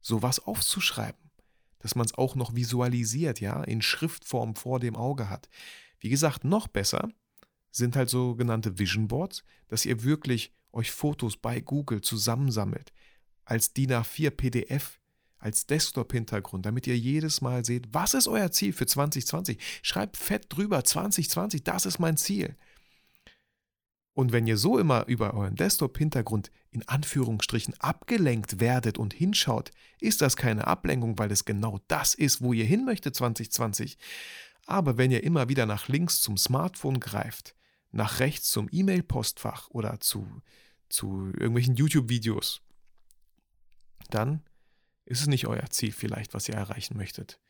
sowas 0.02 0.38
aufzuschreiben. 0.38 1.30
Dass 1.78 1.94
man 1.94 2.04
es 2.04 2.14
auch 2.14 2.34
noch 2.34 2.54
visualisiert, 2.54 3.40
ja, 3.40 3.62
in 3.62 3.80
Schriftform 3.80 4.56
vor 4.56 4.80
dem 4.80 4.96
Auge 4.96 5.30
hat. 5.30 5.48
Wie 6.00 6.10
gesagt, 6.10 6.44
noch 6.44 6.68
besser 6.68 7.08
sind 7.70 7.96
halt 7.96 8.10
sogenannte 8.10 8.78
Vision 8.78 9.08
Boards, 9.08 9.44
dass 9.68 9.86
ihr 9.86 10.02
wirklich 10.02 10.52
euch 10.72 10.90
Fotos 10.90 11.36
bei 11.36 11.60
Google 11.60 12.00
zusammensammelt, 12.00 12.92
als 13.44 13.72
DIN 13.72 13.92
A4 13.92 14.30
PDF, 14.30 14.98
als 15.38 15.66
Desktop-Hintergrund, 15.66 16.66
damit 16.66 16.86
ihr 16.86 16.98
jedes 16.98 17.40
Mal 17.40 17.64
seht, 17.64 17.92
was 17.92 18.14
ist 18.14 18.28
euer 18.28 18.50
Ziel 18.50 18.72
für 18.72 18.86
2020. 18.86 19.58
Schreibt 19.82 20.16
fett 20.16 20.46
drüber, 20.48 20.84
2020, 20.84 21.62
das 21.64 21.86
ist 21.86 21.98
mein 21.98 22.16
Ziel. 22.16 22.56
Und 24.14 24.32
wenn 24.32 24.48
ihr 24.48 24.56
so 24.56 24.78
immer 24.78 25.06
über 25.06 25.34
euren 25.34 25.54
Desktop-Hintergrund 25.54 26.50
in 26.72 26.86
Anführungsstrichen 26.88 27.74
abgelenkt 27.78 28.58
werdet 28.58 28.98
und 28.98 29.14
hinschaut, 29.14 29.70
ist 30.00 30.22
das 30.22 30.36
keine 30.36 30.66
Ablenkung, 30.66 31.18
weil 31.20 31.30
es 31.30 31.44
genau 31.44 31.78
das 31.86 32.14
ist, 32.14 32.42
wo 32.42 32.52
ihr 32.52 32.64
hin 32.64 32.84
möchtet 32.84 33.14
2020. 33.14 33.96
Aber 34.66 34.98
wenn 34.98 35.12
ihr 35.12 35.22
immer 35.22 35.48
wieder 35.48 35.66
nach 35.66 35.86
links 35.86 36.20
zum 36.20 36.36
Smartphone 36.36 36.98
greift, 36.98 37.54
nach 37.90 38.20
rechts 38.20 38.50
zum 38.50 38.68
E-Mail-Postfach 38.70 39.68
oder 39.70 40.00
zu, 40.00 40.42
zu 40.88 41.32
irgendwelchen 41.34 41.76
YouTube-Videos, 41.76 42.62
dann 44.10 44.42
ist 45.04 45.20
es 45.20 45.26
nicht 45.26 45.46
euer 45.46 45.70
Ziel 45.70 45.92
vielleicht, 45.92 46.34
was 46.34 46.48
ihr 46.48 46.54
erreichen 46.54 46.96
möchtet. 46.96 47.40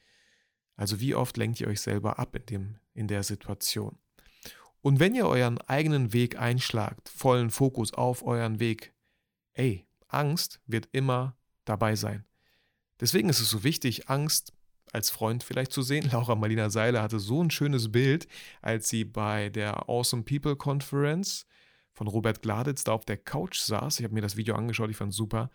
Also 0.77 1.01
wie 1.01 1.15
oft 1.15 1.37
lenkt 1.37 1.61
ihr 1.61 1.67
euch 1.67 1.81
selber 1.81 2.19
ab 2.19 2.37
in, 2.37 2.47
dem, 2.47 2.79
in 2.95 3.09
der 3.09 3.25
Situation? 3.25 3.99
Und 4.81 5.01
wenn 5.01 5.15
ihr 5.15 5.27
euren 5.27 5.59
eigenen 5.63 6.13
Weg 6.13 6.39
einschlagt, 6.39 7.09
vollen 7.09 7.51
Fokus 7.51 7.93
auf 7.93 8.23
euren 8.23 8.61
Weg, 8.61 8.95
ey, 9.55 9.87
Angst 10.07 10.61
wird 10.67 10.89
immer 10.93 11.37
dabei 11.65 11.97
sein. 11.97 12.25
Deswegen 13.01 13.29
ist 13.29 13.41
es 13.41 13.51
so 13.51 13.65
wichtig, 13.65 14.09
Angst 14.09 14.53
als 14.93 15.11
Freund 15.11 15.43
vielleicht 15.43 15.73
zu 15.73 15.83
sehen. 15.83 16.09
Laura 16.13 16.35
Marlina 16.35 16.71
Seiler 16.71 17.03
hatte 17.03 17.19
so 17.19 17.43
ein 17.43 17.51
schönes 17.51 17.91
Bild, 17.93 18.29
als 18.63 18.89
sie 18.89 19.05
bei 19.05 19.49
der 19.51 19.89
Awesome 19.89 20.23
People 20.23 20.57
Conference 20.57 21.47
von 21.93 22.07
Robert 22.07 22.43
Gladitz 22.43 22.85
da 22.85 22.93
auf 22.93 23.05
der 23.05 23.17
Couch 23.17 23.59
saß. 23.59 23.99
Ich 23.99 24.05
habe 24.05 24.15
mir 24.15 24.23
das 24.23 24.37
Video 24.37 24.55
angeschaut, 24.55 24.91
ich 24.91 24.97
fand 24.97 25.11
es 25.11 25.17
super. 25.17 25.51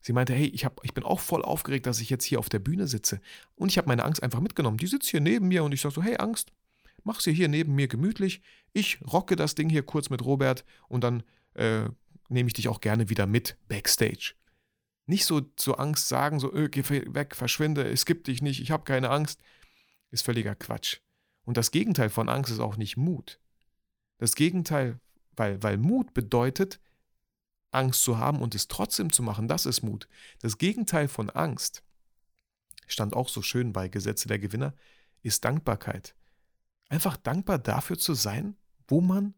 Sie 0.00 0.12
meinte, 0.12 0.34
hey, 0.34 0.46
ich, 0.46 0.64
hab, 0.64 0.80
ich 0.84 0.94
bin 0.94 1.04
auch 1.04 1.20
voll 1.20 1.42
aufgeregt, 1.42 1.86
dass 1.86 2.00
ich 2.00 2.10
jetzt 2.10 2.24
hier 2.24 2.38
auf 2.38 2.48
der 2.48 2.58
Bühne 2.58 2.88
sitze. 2.88 3.20
Und 3.54 3.70
ich 3.70 3.78
habe 3.78 3.88
meine 3.88 4.04
Angst 4.04 4.22
einfach 4.22 4.40
mitgenommen. 4.40 4.78
Die 4.78 4.86
sitzt 4.86 5.08
hier 5.08 5.20
neben 5.20 5.48
mir 5.48 5.62
und 5.62 5.72
ich 5.72 5.80
sage 5.80 5.94
so, 5.94 6.02
hey 6.02 6.16
Angst, 6.16 6.52
mach 7.04 7.20
sie 7.20 7.32
hier 7.32 7.48
neben 7.48 7.74
mir 7.74 7.88
gemütlich. 7.88 8.42
Ich 8.72 8.98
rocke 9.06 9.36
das 9.36 9.54
Ding 9.54 9.68
hier 9.68 9.84
kurz 9.84 10.10
mit 10.10 10.24
Robert 10.24 10.64
und 10.88 11.04
dann 11.04 11.22
äh, 11.54 11.84
nehme 12.28 12.48
ich 12.48 12.54
dich 12.54 12.68
auch 12.68 12.80
gerne 12.80 13.10
wieder 13.10 13.26
mit 13.26 13.56
backstage. 13.68 14.34
Nicht 15.12 15.26
so 15.26 15.42
zur 15.42 15.78
Angst 15.78 16.08
sagen, 16.08 16.40
so, 16.40 16.50
öh, 16.54 16.70
geh 16.70 16.82
weg, 16.88 17.36
verschwinde, 17.36 17.86
es 17.86 18.06
gibt 18.06 18.28
dich 18.28 18.40
nicht, 18.40 18.62
ich 18.62 18.70
habe 18.70 18.84
keine 18.84 19.10
Angst, 19.10 19.42
ist 20.10 20.24
völliger 20.24 20.54
Quatsch. 20.54 21.00
Und 21.44 21.58
das 21.58 21.70
Gegenteil 21.70 22.08
von 22.08 22.30
Angst 22.30 22.50
ist 22.50 22.60
auch 22.60 22.78
nicht 22.78 22.96
Mut. 22.96 23.38
Das 24.16 24.34
Gegenteil, 24.36 25.00
weil, 25.36 25.62
weil 25.62 25.76
Mut 25.76 26.14
bedeutet, 26.14 26.80
Angst 27.72 28.02
zu 28.02 28.16
haben 28.16 28.40
und 28.40 28.54
es 28.54 28.68
trotzdem 28.68 29.12
zu 29.12 29.22
machen, 29.22 29.48
das 29.48 29.66
ist 29.66 29.82
Mut. 29.82 30.08
Das 30.40 30.56
Gegenteil 30.56 31.08
von 31.08 31.28
Angst, 31.28 31.82
stand 32.86 33.12
auch 33.12 33.28
so 33.28 33.42
schön 33.42 33.74
bei 33.74 33.88
Gesetze 33.88 34.28
der 34.28 34.38
Gewinner, 34.38 34.72
ist 35.20 35.44
Dankbarkeit. 35.44 36.16
Einfach 36.88 37.18
dankbar 37.18 37.58
dafür 37.58 37.98
zu 37.98 38.14
sein, 38.14 38.56
wo 38.88 39.02
man 39.02 39.34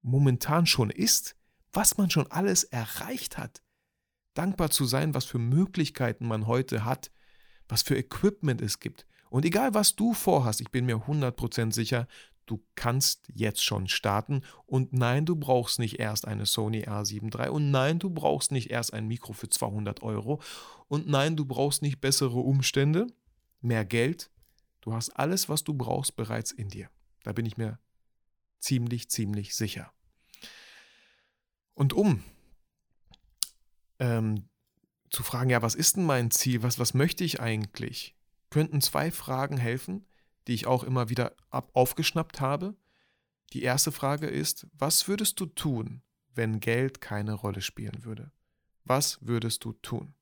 momentan 0.00 0.64
schon 0.64 0.88
ist, 0.88 1.36
was 1.74 1.98
man 1.98 2.08
schon 2.08 2.30
alles 2.30 2.64
erreicht 2.64 3.36
hat 3.36 3.60
dankbar 4.34 4.70
zu 4.70 4.84
sein, 4.84 5.14
was 5.14 5.24
für 5.24 5.38
Möglichkeiten 5.38 6.26
man 6.26 6.46
heute 6.46 6.84
hat, 6.84 7.10
was 7.68 7.82
für 7.82 7.96
Equipment 7.96 8.60
es 8.60 8.80
gibt. 8.80 9.06
Und 9.30 9.44
egal, 9.44 9.74
was 9.74 9.96
du 9.96 10.12
vorhast, 10.12 10.60
ich 10.60 10.70
bin 10.70 10.86
mir 10.86 10.96
100% 10.96 11.72
sicher, 11.72 12.06
du 12.46 12.62
kannst 12.74 13.28
jetzt 13.34 13.64
schon 13.64 13.88
starten. 13.88 14.42
Und 14.66 14.92
nein, 14.92 15.26
du 15.26 15.36
brauchst 15.36 15.78
nicht 15.78 15.98
erst 15.98 16.26
eine 16.26 16.46
Sony 16.46 16.84
A7 16.84 17.36
III. 17.36 17.50
Und 17.50 17.70
nein, 17.70 17.98
du 17.98 18.10
brauchst 18.10 18.52
nicht 18.52 18.70
erst 18.70 18.92
ein 18.92 19.06
Mikro 19.06 19.32
für 19.32 19.48
200 19.48 20.02
Euro. 20.02 20.40
Und 20.88 21.08
nein, 21.08 21.36
du 21.36 21.44
brauchst 21.44 21.82
nicht 21.82 22.00
bessere 22.00 22.38
Umstände, 22.38 23.06
mehr 23.60 23.84
Geld. 23.84 24.30
Du 24.80 24.92
hast 24.92 25.10
alles, 25.10 25.48
was 25.48 25.64
du 25.64 25.74
brauchst, 25.74 26.16
bereits 26.16 26.52
in 26.52 26.68
dir. 26.68 26.90
Da 27.22 27.32
bin 27.32 27.46
ich 27.46 27.56
mir 27.56 27.78
ziemlich, 28.58 29.08
ziemlich 29.08 29.54
sicher. 29.54 29.92
Und 31.74 31.92
um 31.92 32.22
ähm, 33.98 34.48
zu 35.10 35.22
fragen, 35.22 35.50
ja, 35.50 35.62
was 35.62 35.74
ist 35.74 35.96
denn 35.96 36.04
mein 36.04 36.30
Ziel? 36.30 36.62
Was, 36.62 36.78
was 36.78 36.94
möchte 36.94 37.24
ich 37.24 37.40
eigentlich? 37.40 38.16
Könnten 38.50 38.80
zwei 38.80 39.10
Fragen 39.10 39.56
helfen, 39.56 40.06
die 40.46 40.54
ich 40.54 40.66
auch 40.66 40.84
immer 40.84 41.08
wieder 41.08 41.34
ab 41.50 41.70
aufgeschnappt 41.72 42.40
habe. 42.40 42.76
Die 43.52 43.62
erste 43.62 43.92
Frage 43.92 44.26
ist, 44.26 44.66
was 44.72 45.08
würdest 45.08 45.38
du 45.40 45.46
tun, 45.46 46.02
wenn 46.34 46.60
Geld 46.60 47.00
keine 47.00 47.34
Rolle 47.34 47.60
spielen 47.60 48.04
würde? 48.04 48.32
Was 48.84 49.18
würdest 49.22 49.64
du 49.64 49.72
tun? 49.72 50.14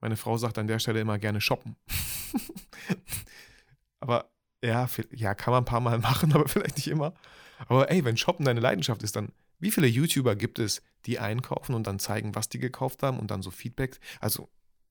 Meine 0.00 0.16
Frau 0.16 0.36
sagt 0.36 0.58
an 0.58 0.66
der 0.66 0.78
Stelle 0.78 1.00
immer 1.00 1.18
gerne 1.18 1.40
shoppen. 1.40 1.76
aber 4.00 4.30
ja, 4.62 4.88
ja, 5.12 5.34
kann 5.34 5.52
man 5.52 5.62
ein 5.62 5.66
paar 5.66 5.80
Mal 5.80 5.98
machen, 6.00 6.32
aber 6.32 6.48
vielleicht 6.48 6.76
nicht 6.76 6.88
immer. 6.88 7.14
Aber 7.68 7.90
ey, 7.90 8.04
wenn 8.04 8.16
Shoppen 8.16 8.44
deine 8.44 8.60
Leidenschaft 8.60 9.02
ist, 9.02 9.16
dann 9.16 9.32
wie 9.58 9.70
viele 9.70 9.86
YouTuber 9.86 10.36
gibt 10.36 10.58
es, 10.58 10.82
die 11.06 11.18
einkaufen 11.18 11.74
und 11.74 11.86
dann 11.86 11.98
zeigen, 11.98 12.34
was 12.34 12.48
die 12.48 12.58
gekauft 12.58 13.02
haben 13.02 13.18
und 13.18 13.30
dann 13.30 13.42
so 13.42 13.50
Feedback? 13.50 14.00
Also, 14.20 14.48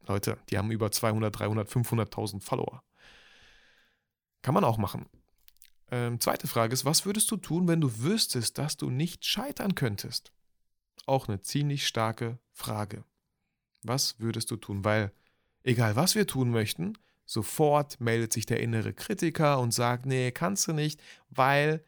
Leute, 0.08 0.38
die 0.50 0.58
haben 0.58 0.72
über 0.72 0.92
200, 0.92 1.38
300, 1.38 1.70
500.000 1.70 2.42
Follower. 2.42 2.84
Kann 4.42 4.54
man 4.54 4.64
auch 4.64 4.78
machen. 4.78 5.06
Ähm, 5.92 6.20
zweite 6.20 6.48
Frage 6.48 6.74
ist, 6.74 6.86
was 6.86 7.06
würdest 7.06 7.30
du 7.32 7.38
tun, 7.38 7.68
wenn 7.68 7.82
du 7.82 8.00
wüsstest, 8.00 8.58
dass 8.58 8.78
du 8.78 8.90
nicht 8.90 9.26
scheitern 9.26 9.76
könntest? 9.76 10.32
Auch 11.06 11.28
eine 11.28 11.42
ziemlich 11.42 11.88
starke 11.88 12.40
Frage. 12.52 13.04
Was 13.84 14.20
würdest 14.20 14.52
du 14.52 14.58
tun? 14.58 14.84
Weil, 14.84 15.12
egal 15.64 15.96
was 15.96 16.16
wir 16.16 16.28
tun 16.28 16.50
möchten, 16.52 16.98
sofort 17.26 18.00
meldet 18.00 18.34
sich 18.34 18.46
der 18.46 18.60
innere 18.60 18.94
Kritiker 18.94 19.60
und 19.60 19.74
sagt, 19.74 20.06
nee, 20.06 20.32
kannst 20.32 20.68
du 20.68 20.74
nicht, 20.74 21.02
weil 21.30 21.84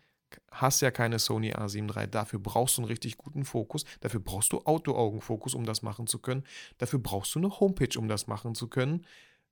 hast 0.51 0.81
ja 0.81 0.91
keine 0.91 1.19
Sony 1.19 1.53
A7 1.53 1.95
III. 1.95 2.07
Dafür 2.09 2.39
brauchst 2.39 2.77
du 2.77 2.81
einen 2.81 2.87
richtig 2.87 3.17
guten 3.17 3.45
Fokus. 3.45 3.85
Dafür 4.01 4.19
brauchst 4.19 4.53
du 4.53 4.61
Autoaugenfokus, 4.61 5.53
um 5.53 5.65
das 5.65 5.81
machen 5.81 6.07
zu 6.07 6.19
können. 6.19 6.43
Dafür 6.77 6.99
brauchst 6.99 7.35
du 7.35 7.39
eine 7.39 7.59
Homepage, 7.59 7.97
um 7.97 8.07
das 8.07 8.27
machen 8.27 8.55
zu 8.55 8.67
können. 8.67 9.05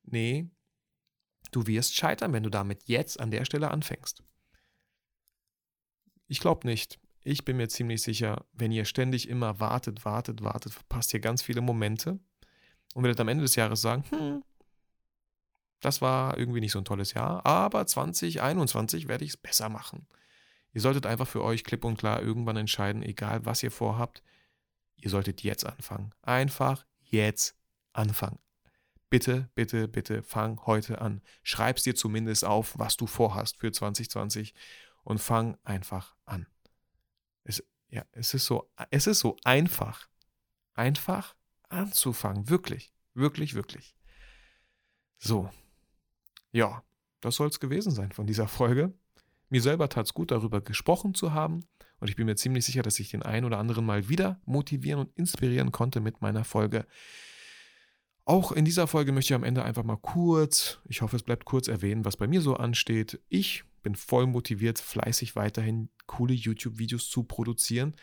Nee, 0.04 0.50
du 1.52 1.68
wirst 1.68 1.96
scheitern, 1.96 2.34
wenn 2.34 2.44
du 2.44 2.50
damit 2.50 2.88
jetzt 2.88 3.20
an 3.20 3.32
der 3.32 3.46
Stelle 3.46 3.72
anfängst. 3.72 4.24
Ich 6.28 6.40
glaube 6.40 6.68
nicht. 6.68 7.00
Ich 7.24 7.46
bin 7.46 7.58
mir 7.58 7.70
ziemlich 7.70 8.02
sicher, 8.02 8.46
wenn 8.52 8.72
ihr 8.72 8.86
ständig 8.86 9.30
immer 9.30 9.60
wartet, 9.60 10.04
wartet, 10.04 10.44
wartet, 10.44 10.74
verpasst 10.74 11.14
ihr 11.14 11.22
ganz 11.22 11.42
viele 11.42 11.62
Momente 11.62 12.20
und 12.96 13.04
werdet 13.04 13.20
am 13.22 13.30
Ende 13.30 13.44
des 13.44 13.56
Jahres 13.56 13.82
sagen, 13.82 14.04
hm, 14.10 14.44
das 15.84 16.02
war 16.02 16.38
irgendwie 16.38 16.62
nicht 16.62 16.72
so 16.72 16.80
ein 16.80 16.86
tolles 16.86 17.14
Jahr, 17.14 17.46
aber 17.46 17.86
2021 17.86 19.08
werde 19.08 19.26
ich 19.26 19.32
es 19.32 19.38
besser 19.38 19.70
machen. 19.70 20.08
Ihr 20.74 20.82
solltet 20.82 21.06
einfach 21.06 21.28
für 21.28 21.44
euch 21.44 21.64
klipp 21.64 21.86
und 21.86 21.98
klar 21.98 22.22
irgendwann 22.22 22.58
entscheiden, 22.58 23.04
egal 23.04 23.46
was 23.46 23.64
ihr 23.64 23.72
vorhabt, 23.72 24.24
ihr 24.96 25.10
solltet 25.10 25.44
jetzt 25.44 25.66
anfangen. 25.66 26.14
Einfach 26.22 26.86
jetzt 27.02 27.56
anfangen. 27.94 28.40
Bitte, 29.10 29.50
bitte, 29.54 29.88
bitte 29.88 30.24
fang 30.24 30.60
heute 30.66 31.00
an. 31.00 31.22
Schreib's 31.44 31.84
dir 31.84 31.94
zumindest 31.94 32.44
auf, 32.44 32.78
was 32.80 32.98
du 32.98 33.06
vorhast 33.06 33.58
für 33.58 33.72
2020 33.72 34.56
und 35.04 35.20
fang 35.20 35.58
einfach 35.64 36.16
an. 36.26 36.48
Es, 37.44 37.64
ja, 37.90 38.04
es, 38.12 38.34
ist 38.34 38.46
so, 38.46 38.72
es 38.90 39.06
ist 39.06 39.20
so 39.20 39.38
einfach. 39.44 40.10
Einfach 40.74 41.36
anzufangen. 41.70 42.50
Wirklich, 42.50 42.92
wirklich, 43.14 43.54
wirklich. 43.54 43.96
So. 45.20 45.52
Ja, 46.52 46.84
das 47.22 47.36
soll 47.36 47.50
es 47.50 47.60
gewesen 47.60 47.92
sein 47.92 48.12
von 48.12 48.26
dieser 48.26 48.48
Folge. 48.48 48.94
Mir 49.54 49.62
selber 49.62 49.88
tat 49.88 50.08
es 50.08 50.16
gut, 50.16 50.32
darüber 50.32 50.62
gesprochen 50.62 51.14
zu 51.14 51.32
haben. 51.32 51.64
Und 52.00 52.10
ich 52.10 52.16
bin 52.16 52.26
mir 52.26 52.36
ziemlich 52.36 52.66
sicher, 52.66 52.82
dass 52.82 53.00
ich 53.00 53.12
den 53.12 53.22
einen 53.22 53.46
oder 53.46 53.60
anderen 53.60 53.86
mal 53.86 54.10
wieder 54.10 54.42
motivieren 54.46 55.02
und 55.02 55.16
inspirieren 55.16 55.72
konnte 55.72 56.00
mit 56.00 56.24
meiner 56.24 56.44
Folge. 56.44 56.88
Auch 58.26 58.52
in 58.52 58.66
dieser 58.66 58.88
Folge 58.88 59.12
möchte 59.12 59.32
ich 59.32 59.36
am 59.36 59.44
Ende 59.44 59.64
einfach 59.64 59.84
mal 59.84 59.98
kurz, 59.98 60.80
ich 60.90 61.04
hoffe, 61.04 61.18
es 61.18 61.22
bleibt 61.22 61.46
kurz 61.46 61.68
erwähnen, 61.68 62.04
was 62.04 62.18
bei 62.18 62.26
mir 62.26 62.42
so 62.42 62.56
ansteht. 62.56 63.22
Ich 63.30 63.64
bin 63.84 63.94
voll 63.94 64.26
motiviert, 64.26 64.80
fleißig 64.80 65.36
weiterhin 65.36 65.90
coole 66.08 66.34
YouTube-Videos 66.34 67.08
zu 67.08 67.22
produzieren. 67.22 67.94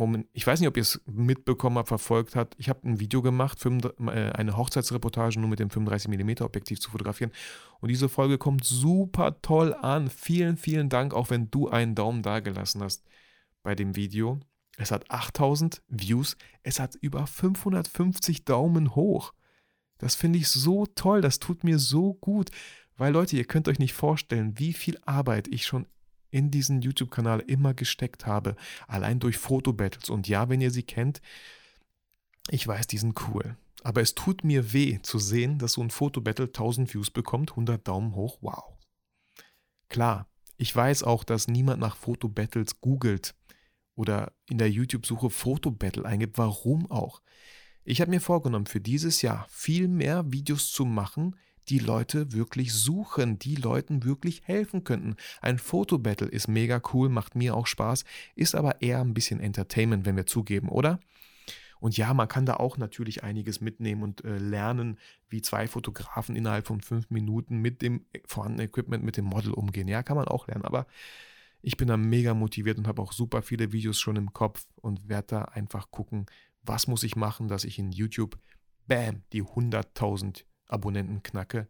Moment, 0.00 0.28
ich 0.32 0.46
weiß 0.46 0.60
nicht, 0.60 0.68
ob 0.68 0.78
ihr 0.78 0.82
es 0.82 1.00
mitbekommen 1.04 1.76
habt, 1.76 1.88
verfolgt 1.88 2.34
habt. 2.34 2.54
Ich 2.58 2.70
habe 2.70 2.88
ein 2.88 3.00
Video 3.00 3.20
gemacht, 3.20 3.62
äh, 3.66 4.30
eine 4.32 4.56
Hochzeitsreportage 4.56 5.38
nur 5.38 5.50
mit 5.50 5.58
dem 5.58 5.68
35mm 5.68 6.42
Objektiv 6.42 6.80
zu 6.80 6.90
fotografieren. 6.90 7.32
Und 7.80 7.90
diese 7.90 8.08
Folge 8.08 8.38
kommt 8.38 8.64
super 8.64 9.42
toll 9.42 9.74
an. 9.74 10.08
Vielen, 10.08 10.56
vielen 10.56 10.88
Dank, 10.88 11.12
auch 11.12 11.28
wenn 11.28 11.50
du 11.50 11.68
einen 11.68 11.94
Daumen 11.94 12.22
da 12.22 12.40
gelassen 12.40 12.82
hast 12.82 13.04
bei 13.62 13.74
dem 13.74 13.94
Video. 13.94 14.40
Es 14.78 14.90
hat 14.90 15.10
8000 15.10 15.82
Views. 15.88 16.38
Es 16.62 16.80
hat 16.80 16.94
über 16.94 17.26
550 17.26 18.46
Daumen 18.46 18.94
hoch. 18.94 19.34
Das 19.98 20.14
finde 20.14 20.38
ich 20.38 20.48
so 20.48 20.86
toll. 20.86 21.20
Das 21.20 21.40
tut 21.40 21.62
mir 21.62 21.78
so 21.78 22.14
gut. 22.14 22.50
Weil 22.96 23.12
Leute, 23.12 23.36
ihr 23.36 23.44
könnt 23.44 23.68
euch 23.68 23.78
nicht 23.78 23.92
vorstellen, 23.92 24.58
wie 24.58 24.72
viel 24.72 24.98
Arbeit 25.04 25.46
ich 25.48 25.66
schon 25.66 25.86
in 26.30 26.50
diesen 26.50 26.82
YouTube-Kanal 26.82 27.40
immer 27.40 27.74
gesteckt 27.74 28.26
habe. 28.26 28.56
Allein 28.86 29.18
durch 29.18 29.38
Fotobattles. 29.38 30.10
Und 30.10 30.28
ja, 30.28 30.48
wenn 30.48 30.60
ihr 30.60 30.70
sie 30.70 30.82
kennt, 30.82 31.20
ich 32.48 32.66
weiß, 32.66 32.86
die 32.86 32.98
sind 32.98 33.18
cool. 33.28 33.56
Aber 33.82 34.00
es 34.02 34.14
tut 34.14 34.44
mir 34.44 34.72
weh 34.72 34.98
zu 35.02 35.18
sehen, 35.18 35.58
dass 35.58 35.74
so 35.74 35.82
ein 35.82 35.90
Fotobattle 35.90 36.46
1000 36.46 36.92
Views 36.92 37.10
bekommt, 37.10 37.52
100 37.52 37.86
Daumen 37.86 38.14
hoch. 38.14 38.38
Wow. 38.40 38.76
Klar, 39.88 40.28
ich 40.56 40.74
weiß 40.74 41.02
auch, 41.04 41.24
dass 41.24 41.48
niemand 41.48 41.80
nach 41.80 41.96
Fotobattles 41.96 42.80
googelt 42.80 43.34
oder 43.94 44.32
in 44.48 44.58
der 44.58 44.70
YouTube-Suche 44.70 45.30
Fotobattle 45.30 46.04
eingibt. 46.04 46.38
Warum 46.38 46.90
auch? 46.90 47.22
Ich 47.84 48.00
habe 48.00 48.10
mir 48.10 48.20
vorgenommen, 48.20 48.66
für 48.66 48.80
dieses 48.80 49.22
Jahr 49.22 49.46
viel 49.48 49.88
mehr 49.88 50.30
Videos 50.30 50.70
zu 50.70 50.84
machen, 50.84 51.36
die 51.68 51.78
Leute 51.78 52.32
wirklich 52.32 52.72
suchen, 52.72 53.38
die 53.38 53.54
Leuten 53.54 54.04
wirklich 54.04 54.42
helfen 54.44 54.84
könnten. 54.84 55.16
Ein 55.40 55.58
Fotobattle 55.58 56.28
ist 56.28 56.48
mega 56.48 56.80
cool, 56.92 57.08
macht 57.08 57.34
mir 57.34 57.54
auch 57.54 57.66
Spaß, 57.66 58.04
ist 58.34 58.54
aber 58.54 58.82
eher 58.82 59.00
ein 59.00 59.14
bisschen 59.14 59.40
Entertainment, 59.40 60.06
wenn 60.06 60.16
wir 60.16 60.26
zugeben, 60.26 60.68
oder? 60.68 61.00
Und 61.80 61.96
ja, 61.96 62.12
man 62.12 62.28
kann 62.28 62.44
da 62.44 62.56
auch 62.56 62.76
natürlich 62.76 63.24
einiges 63.24 63.60
mitnehmen 63.60 64.02
und 64.02 64.22
äh, 64.24 64.36
lernen, 64.36 64.98
wie 65.30 65.40
zwei 65.40 65.66
Fotografen 65.66 66.36
innerhalb 66.36 66.66
von 66.66 66.82
fünf 66.82 67.10
Minuten 67.10 67.58
mit 67.58 67.80
dem 67.80 68.04
vorhandenen 68.26 68.68
Equipment, 68.68 69.02
mit 69.02 69.16
dem 69.16 69.24
Model 69.24 69.52
umgehen. 69.52 69.88
Ja, 69.88 70.02
kann 70.02 70.16
man 70.16 70.28
auch 70.28 70.46
lernen, 70.46 70.66
aber 70.66 70.86
ich 71.62 71.76
bin 71.76 71.88
da 71.88 71.96
mega 71.96 72.34
motiviert 72.34 72.78
und 72.78 72.86
habe 72.86 73.00
auch 73.02 73.12
super 73.12 73.42
viele 73.42 73.72
Videos 73.72 73.98
schon 73.98 74.16
im 74.16 74.32
Kopf 74.32 74.66
und 74.76 75.08
werde 75.08 75.28
da 75.28 75.42
einfach 75.42 75.90
gucken, 75.90 76.26
was 76.62 76.86
muss 76.86 77.02
ich 77.02 77.16
machen, 77.16 77.48
dass 77.48 77.64
ich 77.64 77.78
in 77.78 77.92
YouTube, 77.92 78.38
bam, 78.86 79.22
die 79.32 79.42
100.000 79.42 80.44
Abonnenten 80.72 81.22
knacke 81.22 81.68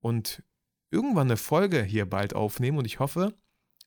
und 0.00 0.42
irgendwann 0.90 1.28
eine 1.28 1.36
Folge 1.36 1.82
hier 1.82 2.06
bald 2.08 2.34
aufnehmen 2.34 2.78
und 2.78 2.84
ich 2.84 3.00
hoffe, 3.00 3.34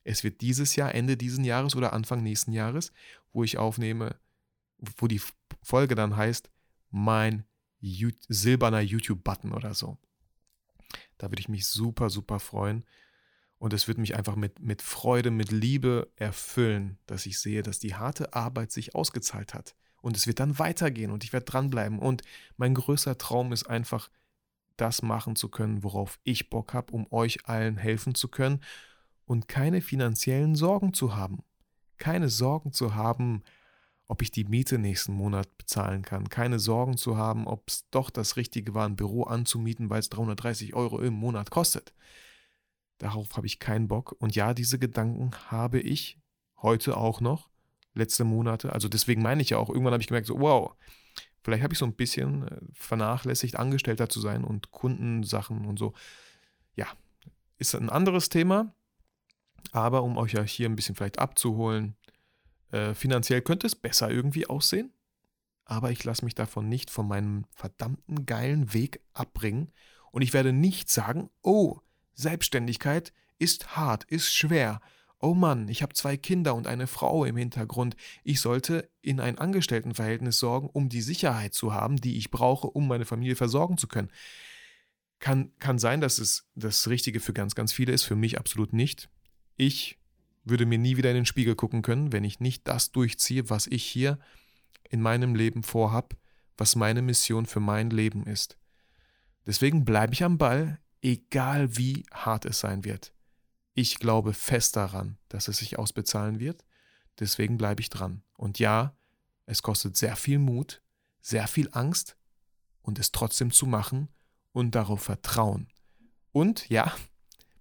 es 0.03 0.23
wird 0.23 0.41
dieses 0.41 0.75
Jahr, 0.75 0.93
Ende 0.95 1.17
dieses 1.17 1.43
Jahres 1.45 1.75
oder 1.75 1.93
Anfang 1.93 2.23
nächsten 2.23 2.51
Jahres, 2.51 2.91
wo 3.31 3.43
ich 3.43 3.57
aufnehme, 3.57 4.15
wo 4.97 5.07
die 5.07 5.21
Folge 5.61 5.95
dann 5.95 6.15
heißt, 6.15 6.49
mein 6.89 7.45
silberner 8.27 8.81
YouTube-Button 8.81 9.53
oder 9.53 9.73
so. 9.73 9.97
Da 11.17 11.29
würde 11.29 11.39
ich 11.39 11.49
mich 11.49 11.67
super, 11.67 12.09
super 12.09 12.39
freuen. 12.39 12.85
Und 13.57 13.73
es 13.73 13.87
wird 13.87 13.97
mich 13.97 14.15
einfach 14.15 14.35
mit, 14.35 14.59
mit 14.59 14.81
Freude, 14.81 15.31
mit 15.31 15.51
Liebe 15.51 16.11
erfüllen, 16.15 16.97
dass 17.05 17.25
ich 17.25 17.39
sehe, 17.39 17.61
dass 17.61 17.79
die 17.79 17.95
harte 17.95 18.33
Arbeit 18.33 18.71
sich 18.71 18.95
ausgezahlt 18.95 19.53
hat. 19.53 19.75
Und 20.01 20.15
es 20.15 20.27
wird 20.27 20.39
dann 20.39 20.59
weitergehen 20.59 21.11
und 21.11 21.23
ich 21.23 21.33
werde 21.33 21.45
dranbleiben. 21.45 21.99
Und 21.99 22.21
mein 22.57 22.73
größter 22.73 23.17
Traum 23.17 23.51
ist 23.51 23.69
einfach, 23.69 24.09
das 24.77 25.01
machen 25.01 25.35
zu 25.35 25.49
können, 25.49 25.83
worauf 25.83 26.19
ich 26.23 26.49
Bock 26.49 26.73
habe, 26.73 26.93
um 26.93 27.05
euch 27.11 27.45
allen 27.47 27.77
helfen 27.77 28.15
zu 28.15 28.29
können 28.29 28.61
und 29.25 29.47
keine 29.47 29.81
finanziellen 29.81 30.55
Sorgen 30.55 30.93
zu 30.93 31.15
haben. 31.15 31.43
Keine 31.97 32.29
Sorgen 32.29 32.71
zu 32.71 32.95
haben, 32.95 33.43
ob 34.07 34.21
ich 34.23 34.31
die 34.31 34.45
Miete 34.45 34.79
nächsten 34.79 35.13
Monat 35.13 35.55
bezahlen 35.57 36.01
kann. 36.01 36.29
Keine 36.29 36.59
Sorgen 36.59 36.97
zu 36.97 37.17
haben, 37.17 37.45
ob 37.45 37.69
es 37.69 37.87
doch 37.91 38.09
das 38.09 38.37
Richtige 38.37 38.73
war, 38.73 38.87
ein 38.87 38.95
Büro 38.95 39.23
anzumieten, 39.23 39.89
weil 39.89 39.99
es 39.99 40.09
330 40.09 40.73
Euro 40.73 40.99
im 40.99 41.13
Monat 41.13 41.51
kostet. 41.51 41.93
Darauf 42.97 43.37
habe 43.37 43.45
ich 43.45 43.59
keinen 43.59 43.87
Bock. 43.87 44.15
Und 44.19 44.35
ja, 44.35 44.53
diese 44.53 44.79
Gedanken 44.79 45.31
habe 45.51 45.79
ich 45.79 46.19
heute 46.61 46.97
auch 46.97 47.21
noch, 47.21 47.49
letzte 47.93 48.23
Monate. 48.23 48.73
Also 48.73 48.87
deswegen 48.87 49.21
meine 49.21 49.41
ich 49.41 49.51
ja 49.51 49.57
auch, 49.57 49.69
irgendwann 49.69 49.93
habe 49.93 50.01
ich 50.01 50.07
gemerkt, 50.07 50.27
so, 50.27 50.39
wow, 50.39 50.75
Vielleicht 51.41 51.63
habe 51.63 51.73
ich 51.73 51.79
so 51.79 51.85
ein 51.85 51.95
bisschen 51.95 52.47
äh, 52.47 52.57
vernachlässigt, 52.73 53.57
Angestellter 53.57 54.09
zu 54.09 54.19
sein 54.19 54.43
und 54.43 54.71
Kundensachen 54.71 55.65
und 55.65 55.79
so. 55.79 55.93
Ja, 56.75 56.87
ist 57.57 57.75
ein 57.75 57.89
anderes 57.89 58.29
Thema. 58.29 58.73
Aber 59.71 60.03
um 60.03 60.17
euch 60.17 60.33
ja 60.33 60.43
hier 60.43 60.69
ein 60.69 60.75
bisschen 60.75 60.95
vielleicht 60.95 61.19
abzuholen, 61.19 61.95
äh, 62.71 62.93
finanziell 62.93 63.41
könnte 63.41 63.67
es 63.67 63.75
besser 63.75 64.09
irgendwie 64.09 64.47
aussehen. 64.47 64.93
Aber 65.65 65.91
ich 65.91 66.03
lasse 66.03 66.25
mich 66.25 66.35
davon 66.35 66.67
nicht 66.67 66.89
von 66.89 67.07
meinem 67.07 67.45
verdammten 67.51 68.25
geilen 68.25 68.73
Weg 68.73 69.01
abbringen. 69.13 69.71
Und 70.11 70.23
ich 70.23 70.33
werde 70.33 70.53
nicht 70.53 70.89
sagen, 70.89 71.29
oh, 71.41 71.79
Selbstständigkeit 72.13 73.13
ist 73.37 73.77
hart, 73.77 74.03
ist 74.05 74.33
schwer 74.33 74.81
oh 75.19 75.33
Mann, 75.33 75.67
ich 75.67 75.81
habe 75.81 75.93
zwei 75.93 76.17
Kinder 76.17 76.55
und 76.55 76.67
eine 76.67 76.87
Frau 76.87 77.25
im 77.25 77.37
Hintergrund, 77.37 77.95
ich 78.23 78.39
sollte 78.39 78.89
in 79.01 79.19
ein 79.19 79.37
Angestelltenverhältnis 79.37 80.39
sorgen, 80.39 80.69
um 80.69 80.89
die 80.89 81.01
Sicherheit 81.01 81.53
zu 81.53 81.73
haben, 81.73 81.97
die 81.97 82.17
ich 82.17 82.31
brauche, 82.31 82.67
um 82.67 82.87
meine 82.87 83.05
Familie 83.05 83.35
versorgen 83.35 83.77
zu 83.77 83.87
können. 83.87 84.09
Kann, 85.19 85.51
kann 85.59 85.79
sein, 85.79 85.99
dass 85.99 86.17
es 86.17 86.47
das 86.55 86.87
Richtige 86.87 87.19
für 87.19 87.33
ganz, 87.33 87.53
ganz 87.53 87.73
viele 87.73 87.91
ist, 87.91 88.03
für 88.03 88.15
mich 88.15 88.37
absolut 88.37 88.71
nicht. 88.71 89.09
Ich 89.57 89.99
würde 90.45 90.65
mir 90.65 90.77
nie 90.77 90.95
wieder 90.95 91.09
in 91.09 91.17
den 91.17 91.25
Spiegel 91.25 91.55
gucken 91.55 91.81
können, 91.81 92.13
wenn 92.13 92.23
ich 92.23 92.39
nicht 92.39 92.67
das 92.67 92.91
durchziehe, 92.91 93.49
was 93.49 93.67
ich 93.67 93.83
hier 93.83 94.19
in 94.89 95.01
meinem 95.01 95.35
Leben 95.35 95.63
vorhab, 95.63 96.15
was 96.57 96.75
meine 96.75 97.01
Mission 97.01 97.45
für 97.45 97.59
mein 97.59 97.89
Leben 97.89 98.25
ist. 98.25 98.57
Deswegen 99.45 99.83
bleibe 99.83 100.13
ich 100.13 100.23
am 100.23 100.37
Ball, 100.37 100.79
egal 101.01 101.77
wie 101.77 102.05
hart 102.13 102.45
es 102.45 102.59
sein 102.59 102.85
wird. 102.85 103.13
Ich 103.73 103.99
glaube 103.99 104.33
fest 104.33 104.75
daran, 104.75 105.17
dass 105.29 105.47
es 105.47 105.57
sich 105.57 105.79
ausbezahlen 105.79 106.39
wird. 106.39 106.65
Deswegen 107.19 107.57
bleibe 107.57 107.81
ich 107.81 107.89
dran. 107.89 108.23
Und 108.37 108.59
ja, 108.59 108.95
es 109.45 109.61
kostet 109.61 109.97
sehr 109.97 110.15
viel 110.15 110.39
Mut, 110.39 110.81
sehr 111.21 111.47
viel 111.47 111.69
Angst 111.71 112.17
und 112.81 112.99
es 112.99 113.11
trotzdem 113.11 113.51
zu 113.51 113.65
machen 113.65 114.09
und 114.51 114.75
darauf 114.75 115.01
vertrauen. 115.01 115.67
Und 116.31 116.69
ja, 116.69 116.93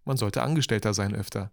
man 0.04 0.16
sollte 0.16 0.42
Angestellter 0.42 0.94
sein 0.94 1.14
öfter. 1.14 1.52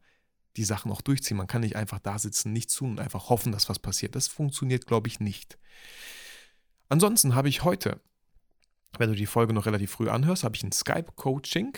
Die 0.56 0.64
Sachen 0.64 0.92
auch 0.92 1.02
durchziehen. 1.02 1.38
Man 1.38 1.48
kann 1.48 1.62
nicht 1.62 1.76
einfach 1.76 2.00
da 2.00 2.18
sitzen, 2.18 2.54
nichts 2.54 2.76
tun 2.76 2.92
und 2.92 3.00
einfach 3.00 3.30
hoffen, 3.30 3.52
dass 3.52 3.68
was 3.68 3.80
passiert. 3.80 4.16
Das 4.16 4.28
funktioniert, 4.28 4.86
glaube 4.86 5.08
ich, 5.10 5.20
nicht. 5.20 5.58
Ansonsten 6.88 7.36
habe 7.36 7.50
ich 7.50 7.64
heute, 7.64 8.00
wenn 8.98 9.10
du 9.10 9.16
die 9.16 9.26
Folge 9.26 9.54
noch 9.54 9.66
relativ 9.66 9.92
früh 9.92 10.10
anhörst, 10.10 10.44
habe 10.44 10.56
ich 10.56 10.64
ein 10.64 10.72
Skype-Coaching 10.72 11.78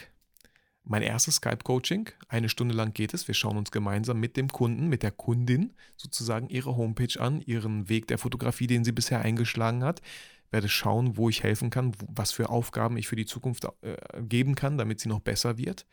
mein 0.88 1.02
erstes 1.02 1.36
Skype-Coaching. 1.36 2.10
Eine 2.30 2.50
Stunde 2.50 2.74
lang 2.74 2.94
geht 2.94 3.14
es. 3.14 3.28
Wir 3.28 3.36
schauen 3.36 3.58
uns 3.58 3.72
gemeinsam 3.72 4.20
mit 4.20 4.38
dem 4.38 4.48
Kunden, 4.48 4.88
mit 4.88 5.04
der 5.04 5.12
Kundin 5.12 5.74
sozusagen 5.98 6.50
ihre 6.50 6.76
Homepage 6.78 7.20
an, 7.20 7.42
ihren 7.42 7.90
Weg 7.90 8.08
der 8.08 8.18
Fotografie, 8.18 8.68
den 8.68 8.84
sie 8.84 8.94
bisher 8.94 9.22
eingeschlagen 9.22 9.84
hat. 9.84 10.02
Werde 10.50 10.70
schauen, 10.70 11.18
wo 11.18 11.30
ich 11.30 11.44
helfen 11.44 11.70
kann, 11.70 11.92
was 12.08 12.32
für 12.32 12.50
Aufgaben 12.50 12.98
ich 12.98 13.08
für 13.08 13.18
die 13.18 13.26
Zukunft 13.26 13.68
äh, 13.82 13.98
geben 14.22 14.56
kann, 14.56 14.78
damit 14.78 15.02
sie 15.02 15.10
noch 15.10 15.20
besser 15.20 15.58
wird. 15.58 15.86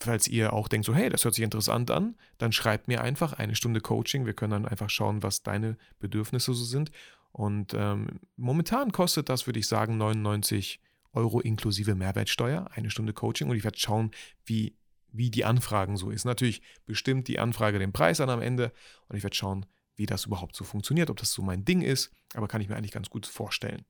Falls 0.00 0.26
ihr 0.26 0.52
auch 0.52 0.66
denkt, 0.68 0.86
so, 0.86 0.94
hey, 0.94 1.10
das 1.10 1.24
hört 1.24 1.34
sich 1.34 1.44
interessant 1.44 1.90
an, 1.90 2.16
dann 2.38 2.52
schreibt 2.52 2.88
mir 2.88 3.02
einfach 3.02 3.34
eine 3.34 3.54
Stunde 3.54 3.80
Coaching. 3.80 4.24
Wir 4.24 4.32
können 4.32 4.52
dann 4.52 4.66
einfach 4.66 4.90
schauen, 4.90 5.22
was 5.22 5.42
deine 5.42 5.76
Bedürfnisse 6.00 6.54
so 6.54 6.64
sind. 6.64 6.90
Und 7.32 7.74
ähm, 7.74 8.20
momentan 8.36 8.92
kostet 8.92 9.28
das, 9.28 9.46
würde 9.46 9.60
ich 9.60 9.68
sagen, 9.68 9.98
99 9.98 10.80
Euro. 10.80 10.91
Euro 11.12 11.40
inklusive 11.40 11.94
Mehrwertsteuer, 11.94 12.70
eine 12.72 12.90
Stunde 12.90 13.12
Coaching 13.12 13.48
und 13.48 13.56
ich 13.56 13.64
werde 13.64 13.78
schauen, 13.78 14.10
wie, 14.44 14.76
wie 15.10 15.30
die 15.30 15.44
Anfragen 15.44 15.96
so 15.96 16.10
ist. 16.10 16.24
Natürlich 16.24 16.62
bestimmt 16.86 17.28
die 17.28 17.38
Anfrage 17.38 17.78
den 17.78 17.92
Preis 17.92 18.20
an 18.20 18.30
am 18.30 18.40
Ende 18.42 18.72
und 19.08 19.16
ich 19.16 19.22
werde 19.22 19.36
schauen, 19.36 19.66
wie 19.96 20.06
das 20.06 20.26
überhaupt 20.26 20.56
so 20.56 20.64
funktioniert, 20.64 21.10
ob 21.10 21.18
das 21.18 21.32
so 21.32 21.42
mein 21.42 21.64
Ding 21.64 21.82
ist, 21.82 22.10
aber 22.34 22.48
kann 22.48 22.60
ich 22.60 22.68
mir 22.68 22.76
eigentlich 22.76 22.92
ganz 22.92 23.10
gut 23.10 23.26
vorstellen. 23.26 23.84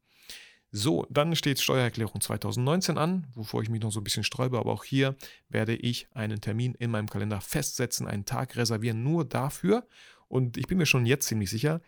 So, 0.75 1.07
dann 1.11 1.37
steht 1.37 1.61
Steuererklärung 1.61 2.23
2019 2.23 2.97
an, 2.97 3.27
wovor 3.35 3.63
ich 3.63 3.69
mich 3.69 3.83
noch 3.83 3.93
so 3.93 4.01
ein 4.01 4.05
bisschen 4.05 4.25
sträube, 4.25 4.59
aber 4.59 4.73
auch 4.73 4.85
hier 4.85 5.17
werde 5.51 5.77
ich 5.77 6.09
einen 6.13 6.41
Termin 6.41 6.75
in 6.75 6.91
meinem 6.91 7.11
Kalender 7.11 7.43
festsetzen, 7.43 8.09
einen 8.09 8.25
Tag 8.25 8.57
reservieren, 8.57 9.03
nur 9.03 9.27
dafür. 9.27 9.87
Und 10.29 10.57
ich 10.57 10.67
bin 10.69 10.79
mir 10.79 10.87
schon 10.87 11.05
jetzt 11.05 11.27
ziemlich 11.27 11.51
sicher, 11.51 11.83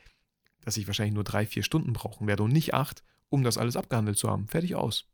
dass 0.60 0.76
ich 0.76 0.86
wahrscheinlich 0.86 1.14
nur 1.14 1.24
drei, 1.24 1.46
vier 1.46 1.62
Stunden 1.62 1.94
brauchen 1.94 2.26
werde 2.26 2.42
und 2.42 2.52
nicht 2.52 2.74
acht, 2.74 3.02
um 3.30 3.42
das 3.42 3.56
alles 3.56 3.76
abgehandelt 3.76 4.18
zu 4.18 4.28
haben. 4.28 4.48
Fertig 4.48 4.74
aus. 4.74 5.06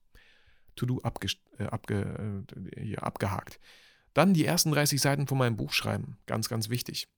To-Do 0.80 1.00
abge, 1.02 1.28
äh, 1.58 1.64
abge, 1.64 2.44
äh, 2.76 2.96
abgehakt. 2.96 3.60
Dann 4.14 4.34
die 4.34 4.44
ersten 4.44 4.72
30 4.72 5.00
Seiten 5.00 5.26
von 5.26 5.38
meinem 5.38 5.56
Buch 5.56 5.72
schreiben. 5.72 6.18
Ganz, 6.26 6.48
ganz 6.48 6.68
wichtig. 6.68 7.08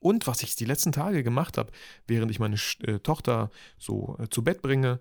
Und 0.00 0.26
was 0.26 0.42
ich 0.42 0.54
die 0.54 0.64
letzten 0.64 0.92
Tage 0.92 1.22
gemacht 1.22 1.58
habe, 1.58 1.72
während 2.06 2.30
ich 2.30 2.38
meine 2.38 2.56
äh, 2.82 3.00
Tochter 3.00 3.50
so 3.78 4.16
äh, 4.18 4.28
zu 4.28 4.44
Bett 4.44 4.62
bringe, 4.62 5.00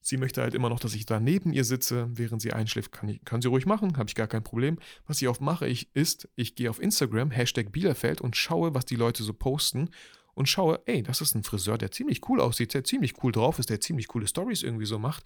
sie 0.00 0.16
möchte 0.16 0.40
halt 0.40 0.54
immer 0.54 0.70
noch, 0.70 0.80
dass 0.80 0.94
ich 0.94 1.04
da 1.04 1.20
neben 1.20 1.52
ihr 1.52 1.64
sitze, 1.64 2.08
während 2.12 2.40
sie 2.40 2.52
einschläft. 2.52 2.92
Kann, 2.92 3.08
ich, 3.10 3.24
kann 3.24 3.42
sie 3.42 3.48
ruhig 3.48 3.66
machen, 3.66 3.96
habe 3.98 4.08
ich 4.08 4.14
gar 4.14 4.26
kein 4.26 4.42
Problem. 4.42 4.78
Was 5.06 5.20
ich 5.20 5.28
oft 5.28 5.40
mache, 5.40 5.68
ich, 5.68 5.94
ist, 5.94 6.28
ich 6.34 6.54
gehe 6.54 6.70
auf 6.70 6.80
Instagram, 6.80 7.30
Hashtag 7.30 7.72
Bielefeld 7.72 8.20
und 8.20 8.36
schaue, 8.36 8.74
was 8.74 8.86
die 8.86 8.96
Leute 8.96 9.22
so 9.22 9.34
posten 9.34 9.90
und 10.34 10.48
schaue, 10.48 10.80
ey, 10.86 11.02
das 11.02 11.20
ist 11.20 11.34
ein 11.34 11.42
Friseur, 11.42 11.76
der 11.76 11.90
ziemlich 11.90 12.26
cool 12.28 12.40
aussieht, 12.40 12.72
der 12.74 12.84
ziemlich 12.84 13.22
cool 13.22 13.32
drauf 13.32 13.58
ist, 13.58 13.68
der 13.68 13.80
ziemlich 13.80 14.08
coole 14.08 14.26
Stories 14.26 14.62
irgendwie 14.62 14.86
so 14.86 14.98
macht. 14.98 15.24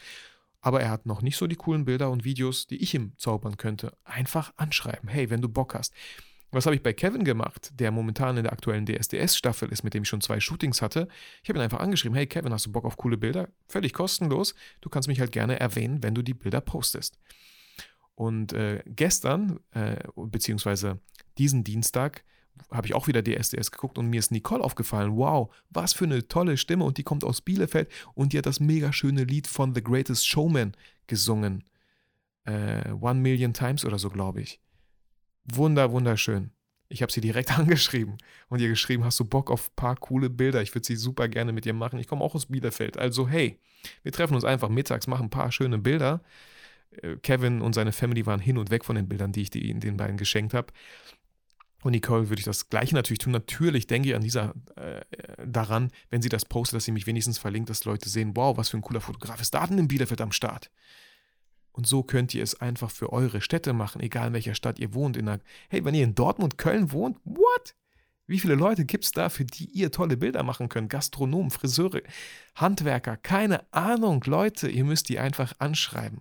Aber 0.60 0.80
er 0.80 0.90
hat 0.90 1.06
noch 1.06 1.22
nicht 1.22 1.36
so 1.36 1.46
die 1.46 1.56
coolen 1.56 1.84
Bilder 1.84 2.10
und 2.10 2.24
Videos, 2.24 2.66
die 2.66 2.76
ich 2.76 2.94
ihm 2.94 3.12
zaubern 3.16 3.56
könnte. 3.56 3.96
Einfach 4.04 4.52
anschreiben. 4.56 5.08
Hey, 5.08 5.30
wenn 5.30 5.40
du 5.40 5.48
Bock 5.48 5.74
hast. 5.74 5.94
Was 6.52 6.66
habe 6.66 6.74
ich 6.74 6.82
bei 6.82 6.92
Kevin 6.92 7.24
gemacht, 7.24 7.70
der 7.78 7.92
momentan 7.92 8.36
in 8.36 8.42
der 8.42 8.52
aktuellen 8.52 8.84
DSDS-Staffel 8.84 9.70
ist, 9.70 9.84
mit 9.84 9.94
dem 9.94 10.02
ich 10.02 10.08
schon 10.08 10.20
zwei 10.20 10.40
Shootings 10.40 10.82
hatte? 10.82 11.06
Ich 11.42 11.48
habe 11.48 11.58
ihn 11.58 11.62
einfach 11.62 11.78
angeschrieben, 11.78 12.16
hey 12.16 12.26
Kevin, 12.26 12.52
hast 12.52 12.66
du 12.66 12.72
Bock 12.72 12.84
auf 12.84 12.96
coole 12.96 13.16
Bilder? 13.16 13.48
Völlig 13.68 13.92
kostenlos. 13.92 14.54
Du 14.80 14.88
kannst 14.88 15.08
mich 15.08 15.20
halt 15.20 15.30
gerne 15.30 15.60
erwähnen, 15.60 16.02
wenn 16.02 16.14
du 16.14 16.22
die 16.22 16.34
Bilder 16.34 16.60
postest. 16.60 17.18
Und 18.16 18.52
äh, 18.52 18.82
gestern, 18.84 19.60
äh, 19.70 19.96
beziehungsweise 20.16 20.98
diesen 21.38 21.62
Dienstag, 21.62 22.24
habe 22.70 22.86
ich 22.86 22.94
auch 22.94 23.06
wieder 23.06 23.22
DSDS 23.22 23.70
geguckt 23.70 23.98
und 23.98 24.08
mir 24.08 24.18
ist 24.18 24.30
Nicole 24.30 24.62
aufgefallen. 24.62 25.16
Wow, 25.16 25.52
was 25.70 25.92
für 25.92 26.04
eine 26.04 26.26
tolle 26.28 26.56
Stimme 26.56 26.84
und 26.84 26.98
die 26.98 27.02
kommt 27.02 27.24
aus 27.24 27.40
Bielefeld 27.40 27.90
und 28.14 28.32
die 28.32 28.38
hat 28.38 28.46
das 28.46 28.60
mega 28.60 28.92
schöne 28.92 29.24
Lied 29.24 29.46
von 29.46 29.74
The 29.74 29.82
Greatest 29.82 30.26
Showman 30.26 30.72
gesungen. 31.06 31.64
Äh, 32.44 32.92
One 32.92 33.20
Million 33.20 33.52
Times 33.52 33.84
oder 33.84 33.98
so, 33.98 34.10
glaube 34.10 34.40
ich. 34.40 34.60
Wunder, 35.44 35.92
wunderschön. 35.92 36.52
Ich 36.88 37.02
habe 37.02 37.12
sie 37.12 37.20
direkt 37.20 37.52
angeschrieben 37.58 38.18
und 38.48 38.60
ihr 38.60 38.68
geschrieben, 38.68 39.04
hast 39.04 39.18
du 39.20 39.24
Bock 39.24 39.50
auf 39.50 39.70
ein 39.70 39.76
paar 39.76 39.96
coole 39.96 40.30
Bilder? 40.30 40.62
Ich 40.62 40.74
würde 40.74 40.86
sie 40.86 40.96
super 40.96 41.28
gerne 41.28 41.52
mit 41.52 41.64
dir 41.64 41.74
machen. 41.74 41.98
Ich 41.98 42.06
komme 42.06 42.22
auch 42.22 42.34
aus 42.34 42.46
Bielefeld. 42.46 42.98
Also 42.98 43.28
hey, 43.28 43.58
wir 44.02 44.12
treffen 44.12 44.34
uns 44.34 44.44
einfach 44.44 44.68
mittags, 44.68 45.06
machen 45.06 45.26
ein 45.26 45.30
paar 45.30 45.52
schöne 45.52 45.78
Bilder. 45.78 46.22
Äh, 47.02 47.16
Kevin 47.16 47.62
und 47.62 47.74
seine 47.74 47.92
Family 47.92 48.26
waren 48.26 48.40
hin 48.40 48.58
und 48.58 48.70
weg 48.70 48.84
von 48.84 48.96
den 48.96 49.08
Bildern, 49.08 49.32
die 49.32 49.42
ich 49.42 49.50
den 49.50 49.96
beiden 49.96 50.16
geschenkt 50.16 50.54
habe. 50.54 50.72
Und 51.82 51.92
Nicole 51.92 52.28
würde 52.28 52.40
ich 52.40 52.44
das 52.44 52.68
gleiche 52.68 52.94
natürlich 52.94 53.20
tun. 53.20 53.32
Natürlich 53.32 53.86
denke 53.86 54.10
ich 54.10 54.14
an 54.14 54.22
dieser 54.22 54.54
äh, 54.76 55.00
daran, 55.46 55.90
wenn 56.10 56.22
sie 56.22 56.28
das 56.28 56.44
postet, 56.44 56.76
dass 56.76 56.84
sie 56.84 56.92
mich 56.92 57.06
wenigstens 57.06 57.38
verlinkt, 57.38 57.70
dass 57.70 57.84
Leute 57.84 58.08
sehen, 58.08 58.32
wow, 58.34 58.56
was 58.56 58.68
für 58.68 58.76
ein 58.76 58.82
cooler 58.82 59.00
Fotograf 59.00 59.40
ist 59.40 59.54
da 59.54 59.66
denn 59.66 59.78
in 59.78 59.88
Bielefeld 59.88 60.20
am 60.20 60.32
Start. 60.32 60.70
Und 61.72 61.86
so 61.86 62.02
könnt 62.02 62.34
ihr 62.34 62.42
es 62.42 62.60
einfach 62.60 62.90
für 62.90 63.12
eure 63.12 63.40
Städte 63.40 63.72
machen, 63.72 64.02
egal 64.02 64.28
in 64.28 64.32
welcher 64.34 64.54
Stadt 64.54 64.78
ihr 64.78 64.92
wohnt. 64.92 65.16
In 65.16 65.26
der, 65.26 65.40
hey, 65.68 65.84
wenn 65.84 65.94
ihr 65.94 66.04
in 66.04 66.14
Dortmund, 66.14 66.58
Köln 66.58 66.92
wohnt, 66.92 67.18
what? 67.24 67.74
Wie 68.26 68.38
viele 68.38 68.54
Leute 68.54 68.84
gibt 68.84 69.04
es 69.04 69.12
da, 69.12 69.28
für 69.28 69.44
die 69.44 69.64
ihr 69.70 69.90
tolle 69.90 70.16
Bilder 70.16 70.42
machen 70.42 70.68
könnt? 70.68 70.88
Gastronomen, 70.90 71.50
Friseure, 71.50 72.02
Handwerker, 72.54 73.16
keine 73.16 73.64
Ahnung, 73.72 74.22
Leute, 74.24 74.68
ihr 74.68 74.84
müsst 74.84 75.08
die 75.08 75.18
einfach 75.18 75.54
anschreiben. 75.58 76.20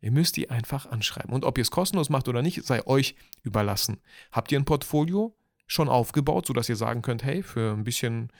Ihr 0.00 0.10
müsst 0.10 0.36
die 0.36 0.50
einfach 0.50 0.86
anschreiben. 0.86 1.32
Und 1.32 1.44
ob 1.44 1.58
ihr 1.58 1.62
es 1.62 1.70
kostenlos 1.70 2.08
macht 2.08 2.28
oder 2.28 2.42
nicht, 2.42 2.64
sei 2.64 2.86
euch 2.86 3.14
überlassen. 3.42 4.00
Habt 4.32 4.50
ihr 4.50 4.58
ein 4.58 4.64
Portfolio 4.64 5.36
schon 5.66 5.88
aufgebaut, 5.88 6.46
sodass 6.46 6.68
ihr 6.68 6.76
sagen 6.76 7.02
könnt, 7.02 7.22
hey, 7.22 7.42
für 7.42 7.72
ein 7.72 7.84
bisschen 7.84 8.32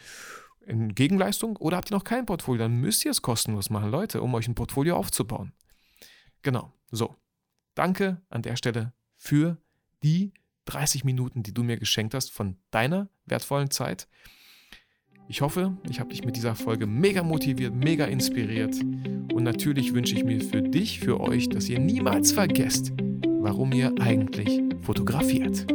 in 0.66 0.94
Gegenleistung? 0.94 1.56
Oder 1.56 1.76
habt 1.76 1.90
ihr 1.90 1.96
noch 1.96 2.04
kein 2.04 2.26
Portfolio? 2.26 2.62
Dann 2.62 2.76
müsst 2.76 3.04
ihr 3.04 3.10
es 3.10 3.22
kostenlos 3.22 3.70
machen, 3.70 3.90
Leute, 3.90 4.22
um 4.22 4.34
euch 4.34 4.48
ein 4.48 4.54
Portfolio 4.54 4.96
aufzubauen. 4.96 5.52
Genau, 6.42 6.72
so. 6.90 7.16
Danke 7.74 8.20
an 8.30 8.42
der 8.42 8.56
Stelle 8.56 8.92
für 9.16 9.58
die 10.02 10.32
30 10.64 11.04
Minuten, 11.04 11.42
die 11.42 11.54
du 11.54 11.62
mir 11.62 11.76
geschenkt 11.76 12.14
hast 12.14 12.32
von 12.32 12.56
deiner 12.70 13.08
wertvollen 13.26 13.70
Zeit. 13.70 14.08
Ich 15.30 15.42
hoffe, 15.42 15.76
ich 15.88 16.00
habe 16.00 16.10
dich 16.10 16.24
mit 16.24 16.34
dieser 16.34 16.56
Folge 16.56 16.88
mega 16.88 17.22
motiviert, 17.22 17.72
mega 17.72 18.04
inspiriert. 18.06 18.74
Und 19.32 19.44
natürlich 19.44 19.94
wünsche 19.94 20.16
ich 20.16 20.24
mir 20.24 20.40
für 20.40 20.60
dich, 20.60 20.98
für 20.98 21.20
euch, 21.20 21.48
dass 21.48 21.68
ihr 21.68 21.78
niemals 21.78 22.32
vergesst, 22.32 22.92
warum 23.38 23.70
ihr 23.70 23.92
eigentlich 24.00 24.60
fotografiert. 24.82 25.68